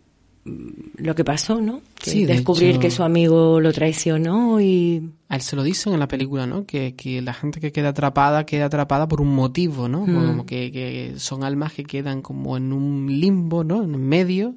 lo 0.98 1.16
que 1.16 1.24
pasó, 1.24 1.62
¿no? 1.62 1.82
Que 1.96 2.12
Sí, 2.12 2.25
de 2.25 2.34
descubrir 2.34 2.72
hecho- 2.72 2.80
que 2.80 2.92
su 2.92 3.04
amigo 3.04 3.60
lo 3.60 3.72
traicionó 3.74 4.60
y 4.62 5.12
A 5.30 5.36
él 5.36 5.42
se 5.42 5.56
lo 5.56 5.63
dicen 5.63 5.94
en 5.94 6.00
la 6.00 6.08
película, 6.08 6.46
¿no? 6.48 6.66
Que, 6.66 6.96
que 6.96 7.22
la 7.22 7.34
gente 7.34 7.60
que 7.60 7.72
queda 7.72 7.89
atrapada 7.89 8.46
queda 8.46 8.66
atrapada 8.66 9.08
por 9.08 9.22
un 9.22 9.34
motivo, 9.36 9.88
¿no? 9.88 10.06
Mm. 10.08 10.25
Como 10.27 10.46
que, 10.46 10.72
que 10.72 11.13
son 11.18 11.44
almas 11.44 11.74
que 11.74 11.84
quedan 11.84 12.22
como 12.22 12.58
en 12.58 12.72
un 12.74 13.08
limbo, 13.20 13.63
¿no? 13.63 13.84
En 13.84 14.00
medio, 14.08 14.56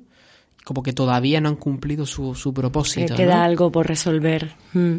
como 0.65 0.83
que 0.83 0.93
todavía 0.93 1.41
no 1.41 1.49
han 1.49 1.57
cumplido 1.57 2.07
su, 2.07 2.35
su 2.35 2.53
que 2.53 2.61
propósito. 2.61 3.15
queda 3.17 3.37
¿no? 3.39 3.43
algo 3.43 3.73
por 3.73 3.87
resolver. 3.87 4.55
Mm. 4.75 4.97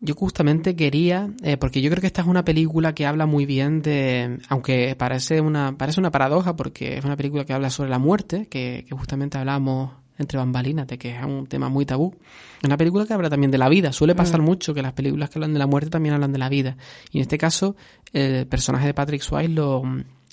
Yo 0.00 0.14
justamente 0.14 0.76
quería, 0.76 1.30
eh, 1.42 1.56
porque 1.56 1.80
yo 1.80 1.88
creo 1.88 2.02
que 2.02 2.08
esta 2.08 2.20
es 2.20 2.26
una 2.28 2.44
película 2.44 2.94
que 2.94 3.06
habla 3.06 3.24
muy 3.24 3.46
bien 3.46 3.80
de, 3.80 4.38
aunque 4.50 4.94
parece 4.98 5.40
una, 5.40 5.78
parece 5.78 5.98
una 5.98 6.10
paradoja, 6.10 6.56
porque 6.56 6.98
es 6.98 7.04
una 7.06 7.16
película 7.16 7.46
que 7.46 7.54
habla 7.54 7.70
sobre 7.70 7.88
la 7.88 7.98
muerte, 7.98 8.46
que, 8.50 8.84
que 8.86 8.94
justamente 8.94 9.38
hablamos 9.38 9.92
entre 10.18 10.38
bambalinas, 10.38 10.86
de 10.86 10.98
que 10.98 11.16
es 11.16 11.24
un 11.24 11.46
tema 11.46 11.68
muy 11.68 11.86
tabú. 11.86 12.14
Es 12.58 12.64
una 12.64 12.76
película 12.76 13.06
que 13.06 13.14
habla 13.14 13.30
también 13.30 13.50
de 13.50 13.58
la 13.58 13.68
vida. 13.68 13.92
Suele 13.92 14.14
pasar 14.14 14.40
mucho 14.40 14.74
que 14.74 14.82
las 14.82 14.92
películas 14.92 15.30
que 15.30 15.38
hablan 15.38 15.52
de 15.52 15.58
la 15.58 15.66
muerte 15.66 15.90
también 15.90 16.14
hablan 16.14 16.32
de 16.32 16.38
la 16.38 16.48
vida. 16.48 16.76
Y 17.10 17.18
en 17.18 17.22
este 17.22 17.38
caso, 17.38 17.76
el 18.12 18.46
personaje 18.46 18.86
de 18.86 18.94
Patrick 18.94 19.22
Swayze 19.22 19.52
lo, 19.52 19.82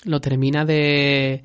lo 0.03 0.21
termina 0.21 0.65
de, 0.65 1.43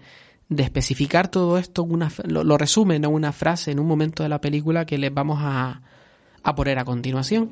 de 0.49 0.63
especificar 0.63 1.29
todo 1.29 1.59
esto, 1.59 1.85
en 1.85 1.93
una, 1.93 2.13
lo, 2.25 2.45
lo 2.45 2.59
resume 2.59 2.97
en 2.97 3.07
una 3.07 3.33
frase, 3.33 3.71
en 3.71 3.81
un 3.81 3.87
momento 3.87 4.23
de 4.23 4.29
la 4.29 4.41
película 4.41 4.85
que 4.85 4.99
les 4.99 5.13
vamos 5.13 5.39
a, 5.41 5.83
a 6.43 6.55
poner 6.55 6.79
a 6.79 6.85
continuación. 6.85 7.51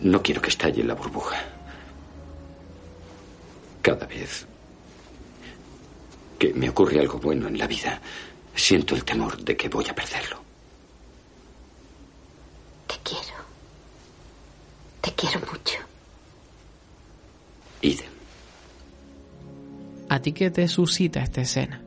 No 0.00 0.20
quiero 0.22 0.42
que 0.42 0.48
estalle 0.48 0.82
la 0.82 0.94
burbuja. 0.94 1.36
Cada 3.80 4.06
vez 4.06 4.46
que 6.44 6.58
me 6.58 6.68
ocurre 6.68 7.00
algo 7.00 7.18
bueno 7.18 7.48
en 7.48 7.58
la 7.58 7.66
vida, 7.66 8.00
siento 8.54 8.94
el 8.94 9.04
temor 9.04 9.42
de 9.42 9.56
que 9.56 9.68
voy 9.68 9.86
a 9.88 9.94
perderlo. 9.94 10.38
Te 12.86 12.94
quiero. 13.02 13.36
Te 15.00 15.12
quiero 15.12 15.40
mucho. 15.40 15.78
Idem. 17.82 18.14
¿A 20.08 20.20
ti 20.20 20.32
qué 20.32 20.50
te 20.50 20.68
suscita 20.68 21.22
esta 21.22 21.40
escena? 21.40 21.80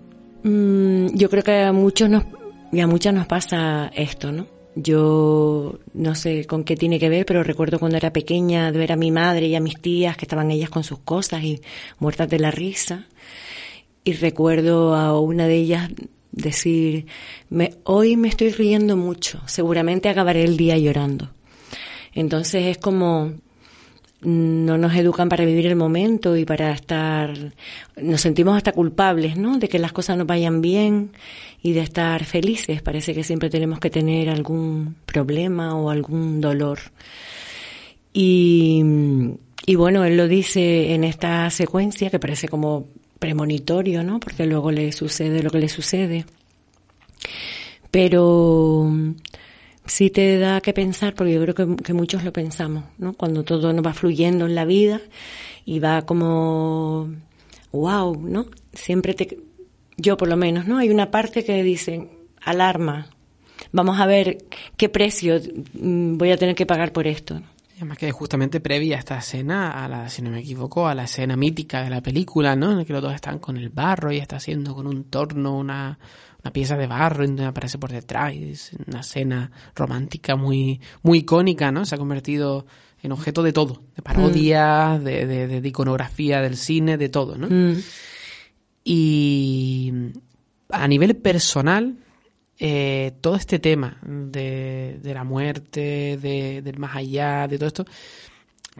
Mm, 0.43 1.15
yo 1.15 1.29
creo 1.29 1.43
que 1.43 1.63
a 1.63 1.71
muchos 1.71 2.09
nos, 2.09 2.23
y 2.71 2.79
a 2.79 2.87
muchas 2.87 3.13
nos 3.13 3.27
pasa 3.27 3.91
esto, 3.95 4.31
¿no? 4.31 4.47
Yo 4.75 5.79
no 5.93 6.13
sé 6.13 6.45
con 6.45 6.63
qué 6.63 6.75
tiene 6.75 6.99
que 6.99 7.09
ver, 7.09 7.25
pero 7.25 7.43
recuerdo 7.43 7.79
cuando 7.79 7.97
era 7.97 8.13
pequeña 8.13 8.71
de 8.71 8.77
ver 8.77 8.91
a 8.91 8.95
mi 8.95 9.09
madre 9.09 9.47
y 9.47 9.55
a 9.55 9.59
mis 9.59 9.79
tías 9.81 10.17
que 10.17 10.25
estaban 10.25 10.51
ellas 10.51 10.69
con 10.69 10.83
sus 10.83 10.99
cosas 10.99 11.43
y 11.43 11.61
muertas 11.99 12.29
de 12.29 12.39
la 12.39 12.51
risa. 12.51 13.07
Y 14.07 14.13
recuerdo 14.13 14.95
a 14.95 15.19
una 15.19 15.47
de 15.47 15.55
ellas 15.55 15.91
decir, 16.31 17.07
me, 17.49 17.73
hoy 17.83 18.15
me 18.15 18.29
estoy 18.29 18.51
riendo 18.51 18.95
mucho, 18.95 19.41
seguramente 19.47 20.07
acabaré 20.07 20.45
el 20.45 20.55
día 20.55 20.77
llorando. 20.77 21.29
Entonces 22.13 22.67
es 22.67 22.77
como, 22.77 23.33
no 24.21 24.77
nos 24.77 24.95
educan 24.95 25.27
para 25.27 25.43
vivir 25.43 25.67
el 25.67 25.75
momento 25.75 26.37
y 26.37 26.45
para 26.45 26.71
estar, 26.71 27.33
nos 27.97 28.21
sentimos 28.21 28.55
hasta 28.55 28.71
culpables, 28.71 29.35
¿no? 29.35 29.57
De 29.57 29.67
que 29.67 29.77
las 29.77 29.91
cosas 29.91 30.17
no 30.17 30.23
vayan 30.23 30.61
bien 30.61 31.11
y 31.61 31.73
de 31.73 31.81
estar 31.81 32.23
felices. 32.23 32.81
Parece 32.81 33.13
que 33.13 33.25
siempre 33.25 33.49
tenemos 33.49 33.81
que 33.81 33.89
tener 33.89 34.29
algún 34.29 34.95
problema 35.05 35.75
o 35.75 35.89
algún 35.89 36.39
dolor. 36.39 36.79
Y, 38.13 38.81
y 39.65 39.75
bueno, 39.75 40.05
él 40.05 40.15
lo 40.15 40.29
dice 40.29 40.93
en 40.93 41.03
esta 41.03 41.49
secuencia 41.49 42.09
que 42.09 42.19
parece 42.19 42.47
como 42.47 42.85
premonitorio, 43.19 44.03
¿no? 44.03 44.19
Porque 44.19 44.45
luego 44.45 44.71
le 44.71 44.91
sucede 44.91 45.43
lo 45.43 45.49
que 45.49 45.59
le 45.59 45.69
sucede. 45.69 46.25
Pero 47.91 48.91
sí 49.85 50.09
te 50.09 50.37
da 50.37 50.61
que 50.61 50.73
pensar, 50.73 51.15
porque 51.15 51.33
yo 51.33 51.41
creo 51.41 51.55
que, 51.55 51.93
muchos 51.93 52.23
lo 52.23 52.33
pensamos, 52.33 52.85
¿no? 52.97 53.13
Cuando 53.13 53.43
todo 53.43 53.73
nos 53.73 53.85
va 53.85 53.93
fluyendo 53.93 54.45
en 54.45 54.55
la 54.55 54.65
vida 54.65 55.01
y 55.65 55.79
va 55.79 56.03
como, 56.03 57.09
wow, 57.71 58.19
¿no? 58.21 58.47
Siempre 58.73 59.13
te, 59.13 59.39
yo 59.97 60.17
por 60.17 60.27
lo 60.27 60.37
menos, 60.37 60.67
¿no? 60.67 60.77
Hay 60.77 60.89
una 60.89 61.11
parte 61.11 61.43
que 61.43 61.63
dice, 61.63 62.09
alarma, 62.41 63.07
vamos 63.71 63.99
a 63.99 64.05
ver 64.05 64.37
qué 64.75 64.89
precio 64.89 65.39
mm, 65.73 66.17
voy 66.17 66.31
a 66.31 66.37
tener 66.37 66.55
que 66.55 66.65
pagar 66.65 66.91
por 66.91 67.07
esto. 67.07 67.41
Además 67.77 67.99
que 67.99 68.11
justamente 68.11 68.59
previa 68.59 68.95
a 68.95 68.99
esta 68.99 69.19
escena, 69.19 69.83
a 69.83 69.87
la, 69.87 70.09
si 70.09 70.23
no 70.23 70.31
me 70.31 70.39
equivoco, 70.39 70.87
a 70.87 70.95
la 70.95 71.03
escena 71.03 71.35
mítica 71.35 71.83
de 71.83 71.91
la 71.91 72.01
película, 72.01 72.55
¿no? 72.55 72.71
En 72.71 72.77
la 72.79 72.85
que 72.85 72.93
los 72.93 73.03
dos 73.03 73.13
están 73.13 73.37
con 73.37 73.55
el 73.55 73.69
barro 73.69 74.11
y 74.11 74.17
está 74.17 74.37
haciendo 74.37 74.73
con 74.73 74.87
un 74.87 75.03
torno 75.03 75.55
una, 75.55 75.99
una 76.43 76.51
pieza 76.51 76.75
de 76.75 76.87
barro 76.87 77.23
y 77.23 77.41
aparece 77.41 77.77
por 77.77 77.91
detrás. 77.91 78.33
Y 78.33 78.49
es 78.49 78.71
una 78.87 79.01
escena 79.01 79.51
romántica 79.75 80.35
muy, 80.35 80.81
muy 81.03 81.19
icónica, 81.19 81.71
¿no? 81.71 81.85
Se 81.85 81.93
ha 81.93 81.99
convertido 81.99 82.65
en 83.03 83.11
objeto 83.11 83.43
de 83.43 83.53
todo, 83.53 83.83
de 83.95 84.01
parodia, 84.01 84.97
mm. 84.99 85.03
de, 85.03 85.47
de, 85.47 85.67
iconografía 85.67 86.41
del 86.41 86.57
cine, 86.57 86.97
de 86.97 87.09
todo, 87.09 87.37
¿no? 87.37 87.47
Mm. 87.47 87.79
Y 88.83 89.93
a 90.69 90.87
nivel 90.87 91.15
personal, 91.17 91.97
eh, 92.59 93.13
todo 93.21 93.35
este 93.35 93.59
tema 93.59 93.99
de, 94.03 94.99
la 95.03 95.23
muerte, 95.23 96.17
de, 96.17 96.61
del 96.61 96.79
más 96.79 96.95
allá, 96.95 97.47
de 97.47 97.57
todo 97.57 97.67
esto, 97.67 97.85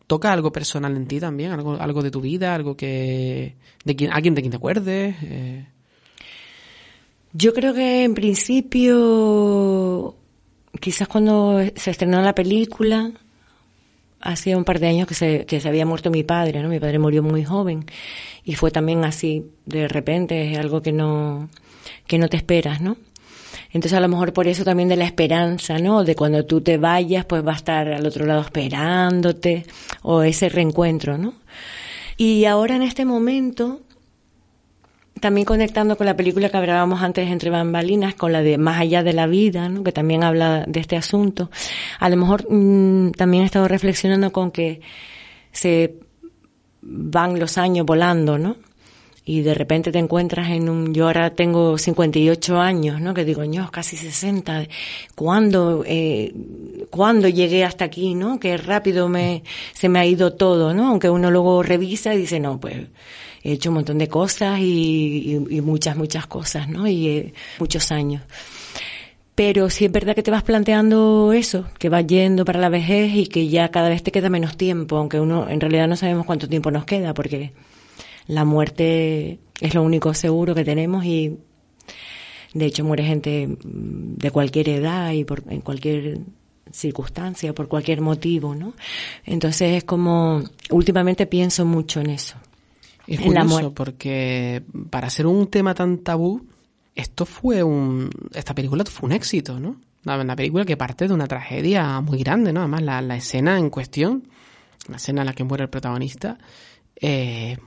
toca 0.07 0.31
algo 0.31 0.51
personal 0.51 0.95
en 0.95 1.07
ti 1.07 1.19
también, 1.19 1.51
algo, 1.51 1.75
algo 1.75 2.01
de 2.01 2.11
tu 2.11 2.21
vida, 2.21 2.55
algo 2.55 2.75
que 2.75 3.55
de 3.83 3.95
quien, 3.95 4.11
alguien 4.11 4.35
de 4.35 4.41
quien 4.41 4.51
te 4.51 4.57
acuerdes. 4.57 5.15
Eh. 5.21 5.65
Yo 7.33 7.53
creo 7.53 7.73
que 7.73 8.03
en 8.03 8.13
principio, 8.13 10.15
quizás 10.79 11.07
cuando 11.07 11.59
se 11.75 11.91
estrenó 11.91 12.21
la 12.21 12.33
película, 12.33 13.11
hacía 14.19 14.57
un 14.57 14.63
par 14.63 14.79
de 14.79 14.87
años 14.87 15.07
que 15.07 15.13
se, 15.13 15.45
que 15.45 15.59
se 15.59 15.67
había 15.67 15.85
muerto 15.85 16.09
mi 16.09 16.23
padre, 16.23 16.61
¿no? 16.61 16.69
Mi 16.69 16.79
padre 16.79 16.99
murió 16.99 17.21
muy 17.21 17.43
joven 17.43 17.85
y 18.43 18.55
fue 18.55 18.71
también 18.71 19.05
así, 19.05 19.51
de 19.65 19.87
repente, 19.87 20.51
es 20.51 20.57
algo 20.57 20.81
que 20.81 20.91
no, 20.91 21.49
que 22.07 22.17
no 22.17 22.27
te 22.27 22.37
esperas, 22.37 22.81
¿no? 22.81 22.97
Entonces 23.77 23.95
a 23.95 24.01
lo 24.01 24.07
mejor 24.07 24.33
por 24.33 24.47
eso 24.47 24.63
también 24.63 24.89
de 24.89 24.95
la 24.95 25.05
esperanza, 25.05 25.77
¿no? 25.77 26.03
De 26.03 26.15
cuando 26.15 26.43
tú 26.47 26.61
te 26.61 26.79
vayas, 26.79 27.25
pues 27.25 27.45
va 27.45 27.51
a 27.51 27.57
estar 27.57 27.87
al 27.87 28.07
otro 28.07 28.25
lado 28.25 28.41
esperándote, 28.41 29.67
o 30.01 30.23
ese 30.23 30.49
reencuentro, 30.49 31.19
¿no? 31.19 31.35
Y 32.17 32.45
ahora 32.45 32.75
en 32.75 32.81
este 32.81 33.05
momento, 33.05 33.81
también 35.21 35.45
conectando 35.45 35.95
con 35.95 36.07
la 36.07 36.17
película 36.17 36.49
que 36.49 36.57
hablábamos 36.57 37.03
antes 37.03 37.29
entre 37.29 37.51
bambalinas, 37.51 38.15
con 38.15 38.33
la 38.33 38.41
de 38.41 38.57
Más 38.57 38.79
allá 38.79 39.03
de 39.03 39.13
la 39.13 39.27
vida, 39.27 39.69
¿no? 39.69 39.83
que 39.83 39.91
también 39.91 40.23
habla 40.23 40.65
de 40.67 40.79
este 40.79 40.97
asunto, 40.97 41.51
a 41.99 42.09
lo 42.09 42.17
mejor 42.17 42.51
mm, 42.51 43.11
también 43.11 43.43
he 43.43 43.45
estado 43.45 43.67
reflexionando 43.67 44.31
con 44.31 44.49
que 44.49 44.81
se 45.51 45.99
van 46.81 47.39
los 47.39 47.59
años 47.59 47.85
volando, 47.85 48.39
¿no? 48.39 48.55
Y 49.29 49.41
de 49.41 49.53
repente 49.53 49.91
te 49.91 49.99
encuentras 49.99 50.49
en 50.51 50.69
un, 50.69 50.93
yo 50.93 51.07
ahora 51.07 51.31
tengo 51.31 51.77
58 51.77 52.61
años, 52.61 53.01
¿no? 53.01 53.13
Que 53.13 53.25
digo, 53.25 53.43
yo 53.43 53.69
casi 53.69 53.97
60, 53.97 54.69
¿cuándo, 55.15 55.83
eh, 55.85 56.33
¿cuándo 56.89 57.27
llegué 57.27 57.65
hasta 57.65 57.83
aquí, 57.83 58.15
no? 58.15 58.39
Que 58.39 58.55
rápido 58.55 59.09
me, 59.09 59.43
se 59.73 59.89
me 59.89 59.99
ha 59.99 60.05
ido 60.05 60.31
todo, 60.31 60.73
¿no? 60.73 60.87
Aunque 60.87 61.09
uno 61.09 61.29
luego 61.29 61.61
revisa 61.61 62.15
y 62.15 62.19
dice, 62.19 62.39
no, 62.39 62.57
pues 62.57 62.77
he 63.43 63.51
hecho 63.51 63.69
un 63.69 63.75
montón 63.75 63.97
de 63.97 64.07
cosas 64.07 64.61
y, 64.61 65.45
y, 65.49 65.59
muchas, 65.59 65.97
muchas 65.97 66.25
cosas, 66.25 66.69
¿no? 66.69 66.87
Y 66.87 67.07
eh, 67.09 67.33
muchos 67.59 67.91
años. 67.91 68.21
Pero 69.35 69.69
sí 69.69 69.83
es 69.83 69.91
verdad 69.91 70.15
que 70.15 70.23
te 70.23 70.31
vas 70.31 70.43
planteando 70.43 71.33
eso, 71.33 71.65
que 71.79 71.89
vas 71.89 72.07
yendo 72.07 72.45
para 72.45 72.61
la 72.61 72.69
vejez 72.69 73.13
y 73.13 73.27
que 73.27 73.49
ya 73.49 73.71
cada 73.71 73.89
vez 73.89 74.03
te 74.03 74.13
queda 74.13 74.29
menos 74.29 74.55
tiempo, 74.55 74.95
aunque 74.95 75.19
uno 75.19 75.49
en 75.49 75.59
realidad 75.59 75.89
no 75.89 75.97
sabemos 75.97 76.25
cuánto 76.25 76.47
tiempo 76.47 76.71
nos 76.71 76.85
queda, 76.85 77.13
porque 77.13 77.51
la 78.27 78.45
muerte 78.45 79.39
es 79.61 79.73
lo 79.73 79.83
único 79.83 80.13
seguro 80.13 80.53
que 80.53 80.63
tenemos 80.63 81.05
y 81.05 81.37
de 82.53 82.65
hecho 82.65 82.83
muere 82.83 83.03
gente 83.03 83.57
de 83.63 84.31
cualquier 84.31 84.69
edad 84.69 85.11
y 85.11 85.23
por, 85.23 85.43
en 85.49 85.61
cualquier 85.61 86.19
circunstancia, 86.71 87.53
por 87.53 87.67
cualquier 87.67 88.01
motivo, 88.01 88.55
¿no? 88.55 88.73
Entonces 89.25 89.77
es 89.77 89.83
como, 89.83 90.43
últimamente 90.69 91.25
pienso 91.25 91.65
mucho 91.65 92.01
en 92.01 92.09
eso. 92.11 92.35
Es 93.05 93.19
en 93.19 93.27
curioso 93.27 93.73
porque 93.73 94.63
para 94.89 95.09
ser 95.09 95.27
un 95.27 95.47
tema 95.47 95.73
tan 95.73 95.99
tabú, 95.99 96.45
esto 96.95 97.25
fue 97.25 97.63
un, 97.63 98.09
esta 98.33 98.53
película 98.53 98.83
fue 98.85 99.07
un 99.07 99.13
éxito, 99.13 99.59
¿no? 99.59 99.77
Una, 100.03 100.35
película 100.35 100.63
que 100.63 100.77
parte 100.77 101.07
de 101.07 101.13
una 101.13 101.27
tragedia 101.27 101.99
muy 101.99 102.19
grande, 102.19 102.53
¿no? 102.53 102.61
Además 102.61 102.81
la, 102.81 103.01
la 103.01 103.17
escena 103.17 103.59
en 103.59 103.69
cuestión, 103.69 104.27
la 104.87 104.97
escena 104.97 105.21
en 105.21 105.27
la 105.27 105.33
que 105.33 105.43
muere 105.43 105.65
el 105.65 105.69
protagonista, 105.69 106.37
eh, 106.99 107.57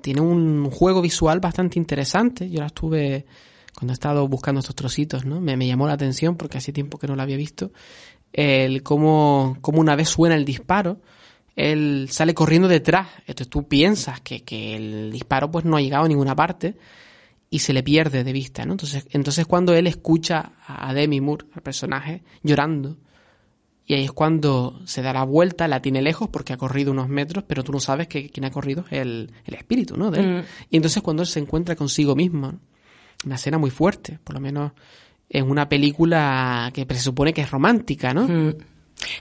tiene 0.00 0.20
un 0.20 0.70
juego 0.70 1.02
visual 1.02 1.40
bastante 1.40 1.78
interesante. 1.78 2.48
Yo 2.50 2.60
la 2.60 2.66
estuve, 2.66 3.26
cuando 3.74 3.92
he 3.92 3.94
estado 3.94 4.26
buscando 4.28 4.60
estos 4.60 4.76
trocitos, 4.76 5.24
¿no? 5.24 5.40
Me, 5.40 5.56
llamó 5.66 5.86
la 5.86 5.94
atención 5.94 6.36
porque 6.36 6.58
hace 6.58 6.72
tiempo 6.72 6.98
que 6.98 7.06
no 7.06 7.16
lo 7.16 7.22
había 7.22 7.36
visto. 7.36 7.72
El 8.32 8.82
cómo, 8.82 9.58
cómo 9.60 9.80
una 9.80 9.96
vez 9.96 10.08
suena 10.08 10.36
el 10.36 10.44
disparo, 10.44 11.00
él 11.56 12.08
sale 12.10 12.32
corriendo 12.34 12.68
detrás. 12.68 13.08
Entonces 13.20 13.48
tú 13.48 13.66
piensas 13.66 14.20
que, 14.20 14.42
que, 14.44 14.76
el 14.76 15.10
disparo 15.12 15.50
pues 15.50 15.64
no 15.64 15.76
ha 15.76 15.80
llegado 15.80 16.04
a 16.04 16.08
ninguna 16.08 16.36
parte 16.36 16.76
y 17.50 17.58
se 17.58 17.72
le 17.72 17.82
pierde 17.82 18.22
de 18.22 18.32
vista, 18.32 18.64
¿no? 18.64 18.74
Entonces, 18.74 19.06
entonces 19.10 19.44
cuando 19.46 19.74
él 19.74 19.88
escucha 19.88 20.52
a 20.64 20.94
Demi 20.94 21.20
Moore, 21.20 21.46
al 21.52 21.62
personaje, 21.62 22.22
llorando, 22.44 22.96
y 23.90 23.94
ahí 23.94 24.04
es 24.04 24.12
cuando 24.12 24.80
se 24.84 25.02
da 25.02 25.12
la 25.12 25.24
vuelta, 25.24 25.66
la 25.66 25.82
tiene 25.82 26.00
lejos 26.00 26.28
porque 26.28 26.52
ha 26.52 26.56
corrido 26.56 26.92
unos 26.92 27.08
metros, 27.08 27.42
pero 27.44 27.64
tú 27.64 27.72
no 27.72 27.80
sabes 27.80 28.06
que 28.06 28.30
quien 28.30 28.44
ha 28.44 28.52
corrido 28.52 28.84
es 28.88 29.00
el, 29.00 29.32
espíritu, 29.46 29.96
¿no? 29.96 30.12
De 30.12 30.20
él. 30.20 30.26
Mm. 30.28 30.44
Y 30.70 30.76
entonces 30.76 31.02
cuando 31.02 31.24
él 31.24 31.26
se 31.26 31.40
encuentra 31.40 31.74
consigo 31.74 32.14
mismo, 32.14 32.52
una 33.24 33.34
escena 33.34 33.58
muy 33.58 33.70
fuerte, 33.70 34.20
por 34.22 34.34
lo 34.34 34.40
menos 34.40 34.70
en 35.28 35.50
una 35.50 35.68
película 35.68 36.70
que 36.72 36.86
se 36.88 37.00
supone 37.00 37.34
que 37.34 37.40
es 37.40 37.50
romántica, 37.50 38.14
¿no? 38.14 38.28
Mm. 38.28 38.54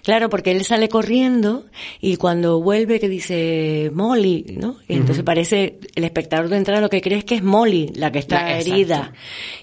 Claro, 0.03 0.29
porque 0.29 0.51
él 0.51 0.65
sale 0.65 0.89
corriendo 0.89 1.65
y 2.01 2.17
cuando 2.17 2.61
vuelve 2.61 2.99
que 2.99 3.07
dice 3.07 3.91
Molly, 3.93 4.57
¿no? 4.57 4.77
Y 4.87 4.95
entonces 4.95 5.23
parece 5.23 5.79
el 5.95 6.03
espectador 6.03 6.49
de 6.49 6.57
entrada 6.57 6.81
lo 6.81 6.89
que 6.89 7.01
cree 7.01 7.19
es 7.19 7.25
que 7.25 7.35
es 7.35 7.43
Molly 7.43 7.91
la 7.95 8.11
que 8.11 8.19
está 8.19 8.57
herida. 8.57 9.13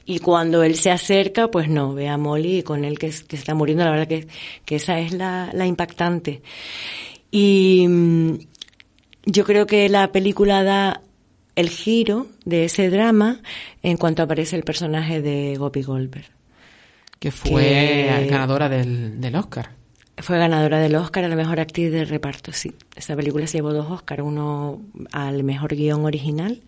Y 0.04 0.20
cuando 0.20 0.62
él 0.62 0.76
se 0.76 0.90
acerca, 0.90 1.48
pues 1.48 1.68
no, 1.68 1.94
ve 1.94 2.08
a 2.08 2.16
Molly 2.16 2.62
con 2.62 2.84
él 2.84 2.98
que, 2.98 3.10
que 3.26 3.36
está 3.36 3.54
muriendo. 3.54 3.84
La 3.84 3.90
verdad 3.90 4.08
que, 4.08 4.26
que 4.64 4.76
esa 4.76 4.98
es 4.98 5.12
la, 5.12 5.50
la 5.52 5.66
impactante. 5.66 6.42
Y 7.30 7.86
mm, 7.88 8.38
yo 9.26 9.44
creo 9.44 9.66
que 9.66 9.88
la 9.88 10.12
película 10.12 10.62
da 10.62 11.02
el 11.56 11.70
giro 11.70 12.28
de 12.44 12.66
ese 12.66 12.90
drama 12.90 13.40
en 13.82 13.96
cuanto 13.96 14.22
aparece 14.22 14.56
el 14.56 14.62
personaje 14.62 15.20
de 15.20 15.56
Gopi 15.56 15.82
Goldberg. 15.82 16.26
Que 17.18 17.30
fue 17.30 18.26
ganadora 18.28 18.68
del, 18.68 19.20
del 19.20 19.34
Oscar. 19.36 19.70
Fue 20.18 20.38
ganadora 20.38 20.78
del 20.78 20.96
Oscar 20.96 21.24
a 21.24 21.28
la 21.28 21.36
mejor 21.36 21.60
actriz 21.60 21.92
de 21.92 22.04
reparto, 22.04 22.52
sí. 22.52 22.72
Esta 22.94 23.14
película 23.14 23.46
se 23.46 23.58
llevó 23.58 23.72
dos 23.72 23.90
Oscars, 23.90 24.22
uno 24.22 24.82
al 25.12 25.44
mejor 25.44 25.74
guion 25.74 26.04
original 26.04 26.62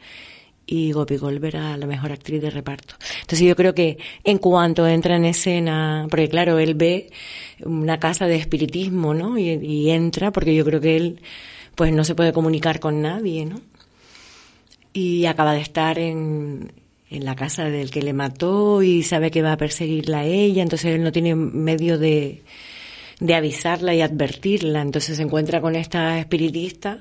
y 0.70 0.92
Gopi 0.92 1.16
Goldberg 1.16 1.56
a 1.56 1.76
la 1.78 1.86
mejor 1.86 2.12
actriz 2.12 2.42
de 2.42 2.50
reparto. 2.50 2.94
Entonces 3.22 3.48
yo 3.48 3.56
creo 3.56 3.74
que 3.74 3.96
en 4.22 4.36
cuanto 4.36 4.86
entra 4.86 5.16
en 5.16 5.24
escena, 5.24 6.06
porque 6.10 6.28
claro, 6.28 6.58
él 6.58 6.74
ve 6.74 7.10
una 7.64 7.98
casa 7.98 8.26
de 8.26 8.36
espiritismo, 8.36 9.14
¿no? 9.14 9.38
Y, 9.38 9.90
entra, 9.90 10.30
porque 10.30 10.54
yo 10.54 10.66
creo 10.66 10.80
que 10.80 10.96
él 10.96 11.22
pues 11.74 11.90
no 11.92 12.04
se 12.04 12.14
puede 12.14 12.34
comunicar 12.34 12.80
con 12.80 13.00
nadie, 13.00 13.46
¿no? 13.46 13.60
Y 14.92 15.24
acaba 15.24 15.54
de 15.54 15.62
estar 15.62 15.98
en, 15.98 16.72
en 17.08 17.24
la 17.24 17.34
casa 17.34 17.64
del 17.64 17.90
que 17.90 18.02
le 18.02 18.12
mató 18.12 18.82
y 18.82 19.02
sabe 19.04 19.30
que 19.30 19.42
va 19.42 19.52
a 19.52 19.56
perseguirla 19.56 20.18
a 20.18 20.24
ella, 20.26 20.62
entonces 20.62 20.94
él 20.94 21.02
no 21.02 21.12
tiene 21.12 21.34
medio 21.34 21.98
de, 21.98 22.42
de 23.20 23.34
avisarla 23.34 23.94
y 23.94 24.00
advertirla, 24.00 24.80
entonces 24.82 25.16
se 25.16 25.22
encuentra 25.22 25.60
con 25.60 25.74
esta 25.76 26.18
espiritista 26.18 26.98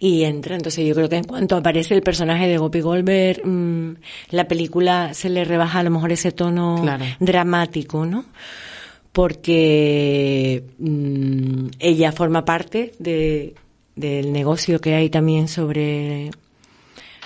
y 0.00 0.24
entra. 0.24 0.56
Entonces 0.56 0.86
yo 0.86 0.94
creo 0.94 1.08
que 1.08 1.16
en 1.16 1.24
cuanto 1.24 1.56
aparece 1.56 1.94
el 1.94 2.02
personaje 2.02 2.46
de 2.48 2.56
Gopi 2.58 2.80
Goldberg, 2.80 3.46
mmm, 3.46 3.94
la 4.30 4.46
película 4.48 5.12
se 5.12 5.28
le 5.28 5.44
rebaja 5.44 5.80
a 5.80 5.82
lo 5.82 5.90
mejor 5.90 6.12
ese 6.12 6.32
tono 6.32 6.78
Claro. 6.82 7.04
dramático, 7.20 8.06
¿no? 8.06 8.24
Porque 9.12 10.62
mmm, 10.78 11.66
ella 11.78 12.12
forma 12.12 12.44
parte 12.44 12.92
de, 12.98 13.54
del 13.96 14.32
negocio 14.32 14.80
que 14.80 14.94
hay 14.94 15.10
también 15.10 15.48
sobre 15.48 16.30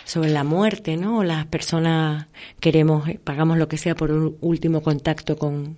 sobre 0.05 0.31
la 0.31 0.43
muerte, 0.43 0.97
¿no? 0.97 1.23
Las 1.23 1.47
personas 1.47 2.27
queremos, 2.61 3.09
eh, 3.09 3.21
pagamos 3.23 3.57
lo 3.57 3.69
que 3.69 3.79
sea 3.79 3.95
por 3.95 4.11
un 4.11 4.37
último 4.41 4.83
contacto 4.83 5.37
con, 5.39 5.77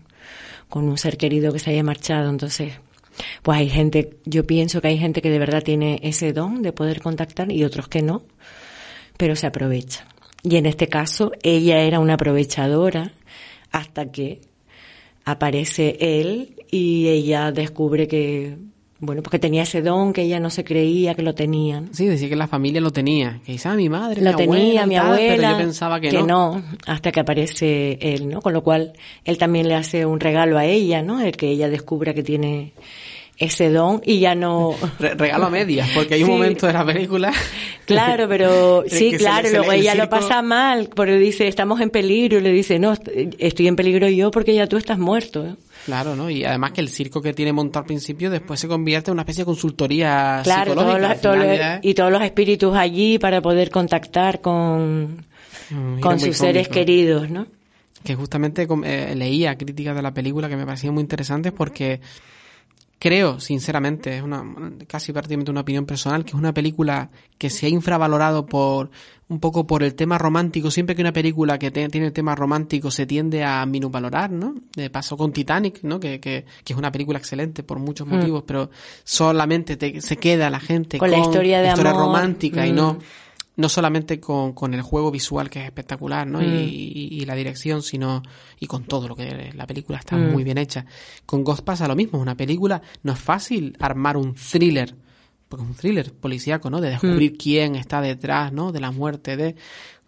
con 0.75 0.89
un 0.89 0.99
ser 0.99 1.17
querido 1.17 1.53
que 1.53 1.61
se 1.61 1.71
haya 1.71 1.85
marchado. 1.85 2.29
Entonces, 2.29 2.73
pues 3.43 3.59
hay 3.59 3.69
gente, 3.69 4.17
yo 4.25 4.45
pienso 4.45 4.81
que 4.81 4.89
hay 4.89 4.99
gente 4.99 5.23
que 5.23 5.31
de 5.31 5.39
verdad 5.39 5.63
tiene 5.63 6.01
ese 6.03 6.33
don 6.33 6.63
de 6.63 6.73
poder 6.73 7.01
contactar 7.01 7.53
y 7.53 7.63
otros 7.63 7.87
que 7.87 8.03
no, 8.03 8.25
pero 9.17 9.37
se 9.37 9.47
aprovecha. 9.47 10.05
Y 10.43 10.57
en 10.57 10.67
este 10.67 10.89
caso, 10.89 11.31
ella 11.45 11.79
era 11.83 12.01
una 12.01 12.15
aprovechadora 12.15 13.13
hasta 13.71 14.11
que 14.11 14.41
aparece 15.25 15.97
él 16.01 16.57
y 16.73 17.07
ella 17.07 17.53
descubre 17.53 18.09
que, 18.09 18.57
bueno, 19.07 19.23
porque 19.23 19.39
tenía 19.39 19.63
ese 19.63 19.83
don 19.83 20.13
que 20.13 20.23
ella 20.23 20.41
no 20.41 20.51
se 20.51 20.65
creía 20.65 21.15
que 21.15 21.23
lo 21.23 21.35
tenía. 21.35 21.81
¿no? 21.81 21.89
Sí, 21.93 22.07
decía 22.07 22.29
que 22.29 22.37
la 22.37 22.47
familia 22.47 22.81
lo 22.81 22.91
tenía. 22.91 23.41
Que 23.45 23.53
quizá 23.53 23.75
mi 23.75 23.89
madre, 23.89 24.23
Lo 24.23 24.31
mi 24.31 24.37
tenía 24.37 24.83
abuela, 24.83 24.87
mi 24.87 24.95
tal, 24.95 25.07
abuela, 25.07 25.37
pero 25.37 25.51
yo 25.51 25.59
pensaba 25.59 26.01
que, 26.01 26.23
no. 26.23 26.63
hasta 26.87 27.13
que 27.13 27.21
aparece 27.21 27.99
él, 28.01 28.29
¿no? 28.29 28.41
Con 28.41 28.53
lo 28.53 28.63
cual 28.63 28.93
él 29.25 29.39
también 29.39 29.69
le 29.69 29.75
hace 29.75 30.07
un 30.07 30.21
regalo 30.21 30.59
a 30.59 30.65
ella, 30.65 31.03
¿no? 31.03 31.21
El 31.21 31.37
que 31.37 31.49
ella 31.49 31.69
descubra 31.69 32.15
que 32.15 32.23
tiene 32.23 32.73
ese 33.37 33.69
don 33.71 34.01
y 34.05 34.21
ya 34.21 34.35
no 34.35 34.75
Re- 34.99 35.15
regalo 35.15 35.47
a 35.47 35.51
medias, 35.51 35.89
porque 35.95 36.15
hay 36.15 36.23
un 36.23 36.29
Sí. 36.29 36.33
momento 36.33 36.67
de 36.67 36.73
la 36.73 36.85
película. 36.85 37.33
Claro, 37.87 38.27
pero 38.31 38.83
sí, 38.89 39.13
claro, 39.13 39.51
luego 39.51 39.71
el 39.73 39.81
ella 39.81 39.95
lo 39.95 40.09
pasa 40.09 40.41
mal, 40.41 40.89
porque 40.97 41.19
dice, 41.19 41.47
estamos 41.49 41.83
en 41.83 41.91
peligro, 41.91 42.39
y 42.39 42.41
le 42.41 42.51
dice, 42.51 42.79
no, 42.79 42.95
est- 42.95 43.07
estoy 43.39 43.67
en 43.69 43.77
peligro 43.77 44.09
yo 44.09 44.31
porque 44.31 44.55
ya 44.55 44.67
tú 44.67 44.79
estás 44.79 44.99
muerto. 44.99 45.45
¿eh? 45.47 45.55
Claro, 45.85 46.17
¿no? 46.17 46.31
Y 46.31 46.45
además 46.45 46.73
que 46.73 46.81
el 46.81 46.89
circo 46.89 47.21
que 47.21 47.35
tiene 47.35 47.53
montado 47.53 47.81
al 47.83 47.87
principio 47.87 48.31
después 48.31 48.59
se 48.59 48.69
convierte 48.69 49.11
en 49.11 49.13
una 49.13 49.23
especie 49.23 49.43
de 49.43 49.47
consultoría 49.47 50.41
Claro, 50.45 50.71
psicológica. 50.73 50.87
todos 50.87 51.01
los- 51.03 51.11
Al 51.11 51.21
todos 51.21 51.35
final 51.35 51.49
los- 51.51 51.59
ya 51.59 51.75
es- 51.75 51.81
y 51.85 51.93
todos 51.95 52.11
los 52.13 52.23
espíritus 52.23 52.75
allí 52.75 53.19
para 53.19 53.43
poder 53.43 53.69
contactar 53.71 54.41
con, 54.41 55.27
Mm, 55.69 56.01
con 56.01 56.19
sus 56.19 56.39
seres 56.39 56.69
cómico. 56.69 56.73
queridos, 56.87 57.29
¿no? 57.31 57.47
que 58.03 58.15
justamente 58.15 58.67
eh, 58.85 59.15
leía 59.15 59.57
críticas 59.57 59.95
de 59.97 60.01
la 60.03 60.13
película 60.15 60.49
que 60.49 60.57
me 60.57 60.65
parecían 60.65 60.95
muy 60.95 61.03
interesantes 61.03 61.53
porque 61.53 62.01
creo, 63.05 63.39
sinceramente, 63.39 64.17
es 64.17 64.23
una 64.23 64.43
casi 64.87 65.13
prácticamente 65.13 65.51
una 65.51 65.61
opinión 65.61 65.85
personal, 65.85 66.25
que 66.25 66.31
es 66.31 66.35
una 66.35 66.55
película 66.55 67.11
que 67.37 67.51
se 67.51 67.67
ha 67.67 67.69
infravalorado 67.69 68.47
por 68.47 68.91
un 69.29 69.41
poco 69.41 69.67
por 69.67 69.83
el 69.83 69.95
tema 69.95 70.17
romántico. 70.17 70.71
Siempre 70.71 70.97
que 70.97 71.03
una 71.03 71.13
película 71.13 71.59
que 71.59 71.71
te- 71.71 71.87
tiene 71.91 72.07
el 72.07 72.13
tema 72.15 72.35
romántico 72.35 72.91
se 72.91 73.05
tiende 73.05 73.45
a 73.45 73.67
minusvalorar, 73.67 74.31
¿no? 74.31 74.55
De 74.75 74.89
paso 74.89 75.19
con 75.19 75.33
Titanic, 75.33 75.83
¿no? 75.83 76.01
Que, 76.01 76.19
que, 76.19 76.47
que 76.65 76.73
es 76.73 76.79
una 76.79 76.91
película 76.91 77.19
excelente 77.19 77.63
por 77.63 77.79
muchos 77.79 78.07
Mm. 78.07 78.11
motivos, 78.17 78.45
pero 78.47 78.71
solamente 79.05 79.77
te- 79.77 80.01
se 80.01 80.17
queda 80.17 80.49
la 80.49 80.61
gente 80.61 80.97
Con 80.99 81.11
la 81.11 81.19
historia 81.19 81.61
de 81.61 81.69
amor. 81.71 81.93
romántica 81.95 82.67
y 82.67 82.73
Mm. 82.73 82.77
no 82.77 82.99
no 83.57 83.69
solamente 83.69 84.19
con, 84.19 84.53
con 84.53 84.75
el 84.75 84.83
juego 84.83 85.11
visual 85.11 85.49
que 85.49 85.61
es 85.61 85.67
espectacular, 85.67 86.27
¿no? 86.27 86.41
Mm. 86.41 86.45
Y, 86.45 86.47
y- 86.69 87.09
y 87.23 87.25
la 87.25 87.35
dirección, 87.35 87.83
sino 87.83 88.23
y 88.59 88.67
con 88.67 88.85
todo 88.85 89.07
lo 89.09 89.15
que 89.15 89.53
la 89.55 89.67
película 89.67 89.99
está 89.99 90.17
Mm. 90.17 90.33
muy 90.33 90.43
bien 90.45 90.59
hecha. 90.59 90.85
Con 91.27 91.45
Ghost 91.45 91.63
pasa 91.65 91.87
lo 91.89 91.95
mismo, 91.95 92.19
una 92.19 92.37
película 92.37 92.83
no 93.03 93.13
es 93.13 93.19
fácil 93.19 93.77
armar 93.79 94.17
un 94.17 94.35
thriller, 94.35 94.95
porque 95.49 95.63
es 95.65 95.71
un 95.71 95.77
thriller 95.77 96.13
policíaco, 96.13 96.69
¿no? 96.71 96.81
De 96.81 96.91
descubrir 96.91 97.33
Mm. 97.35 97.37
quién 97.37 97.75
está 97.77 98.01
detrás, 98.01 98.53
¿no? 98.53 98.73
De 98.73 98.81
la 98.81 98.91
muerte 98.91 99.37
de 99.37 99.55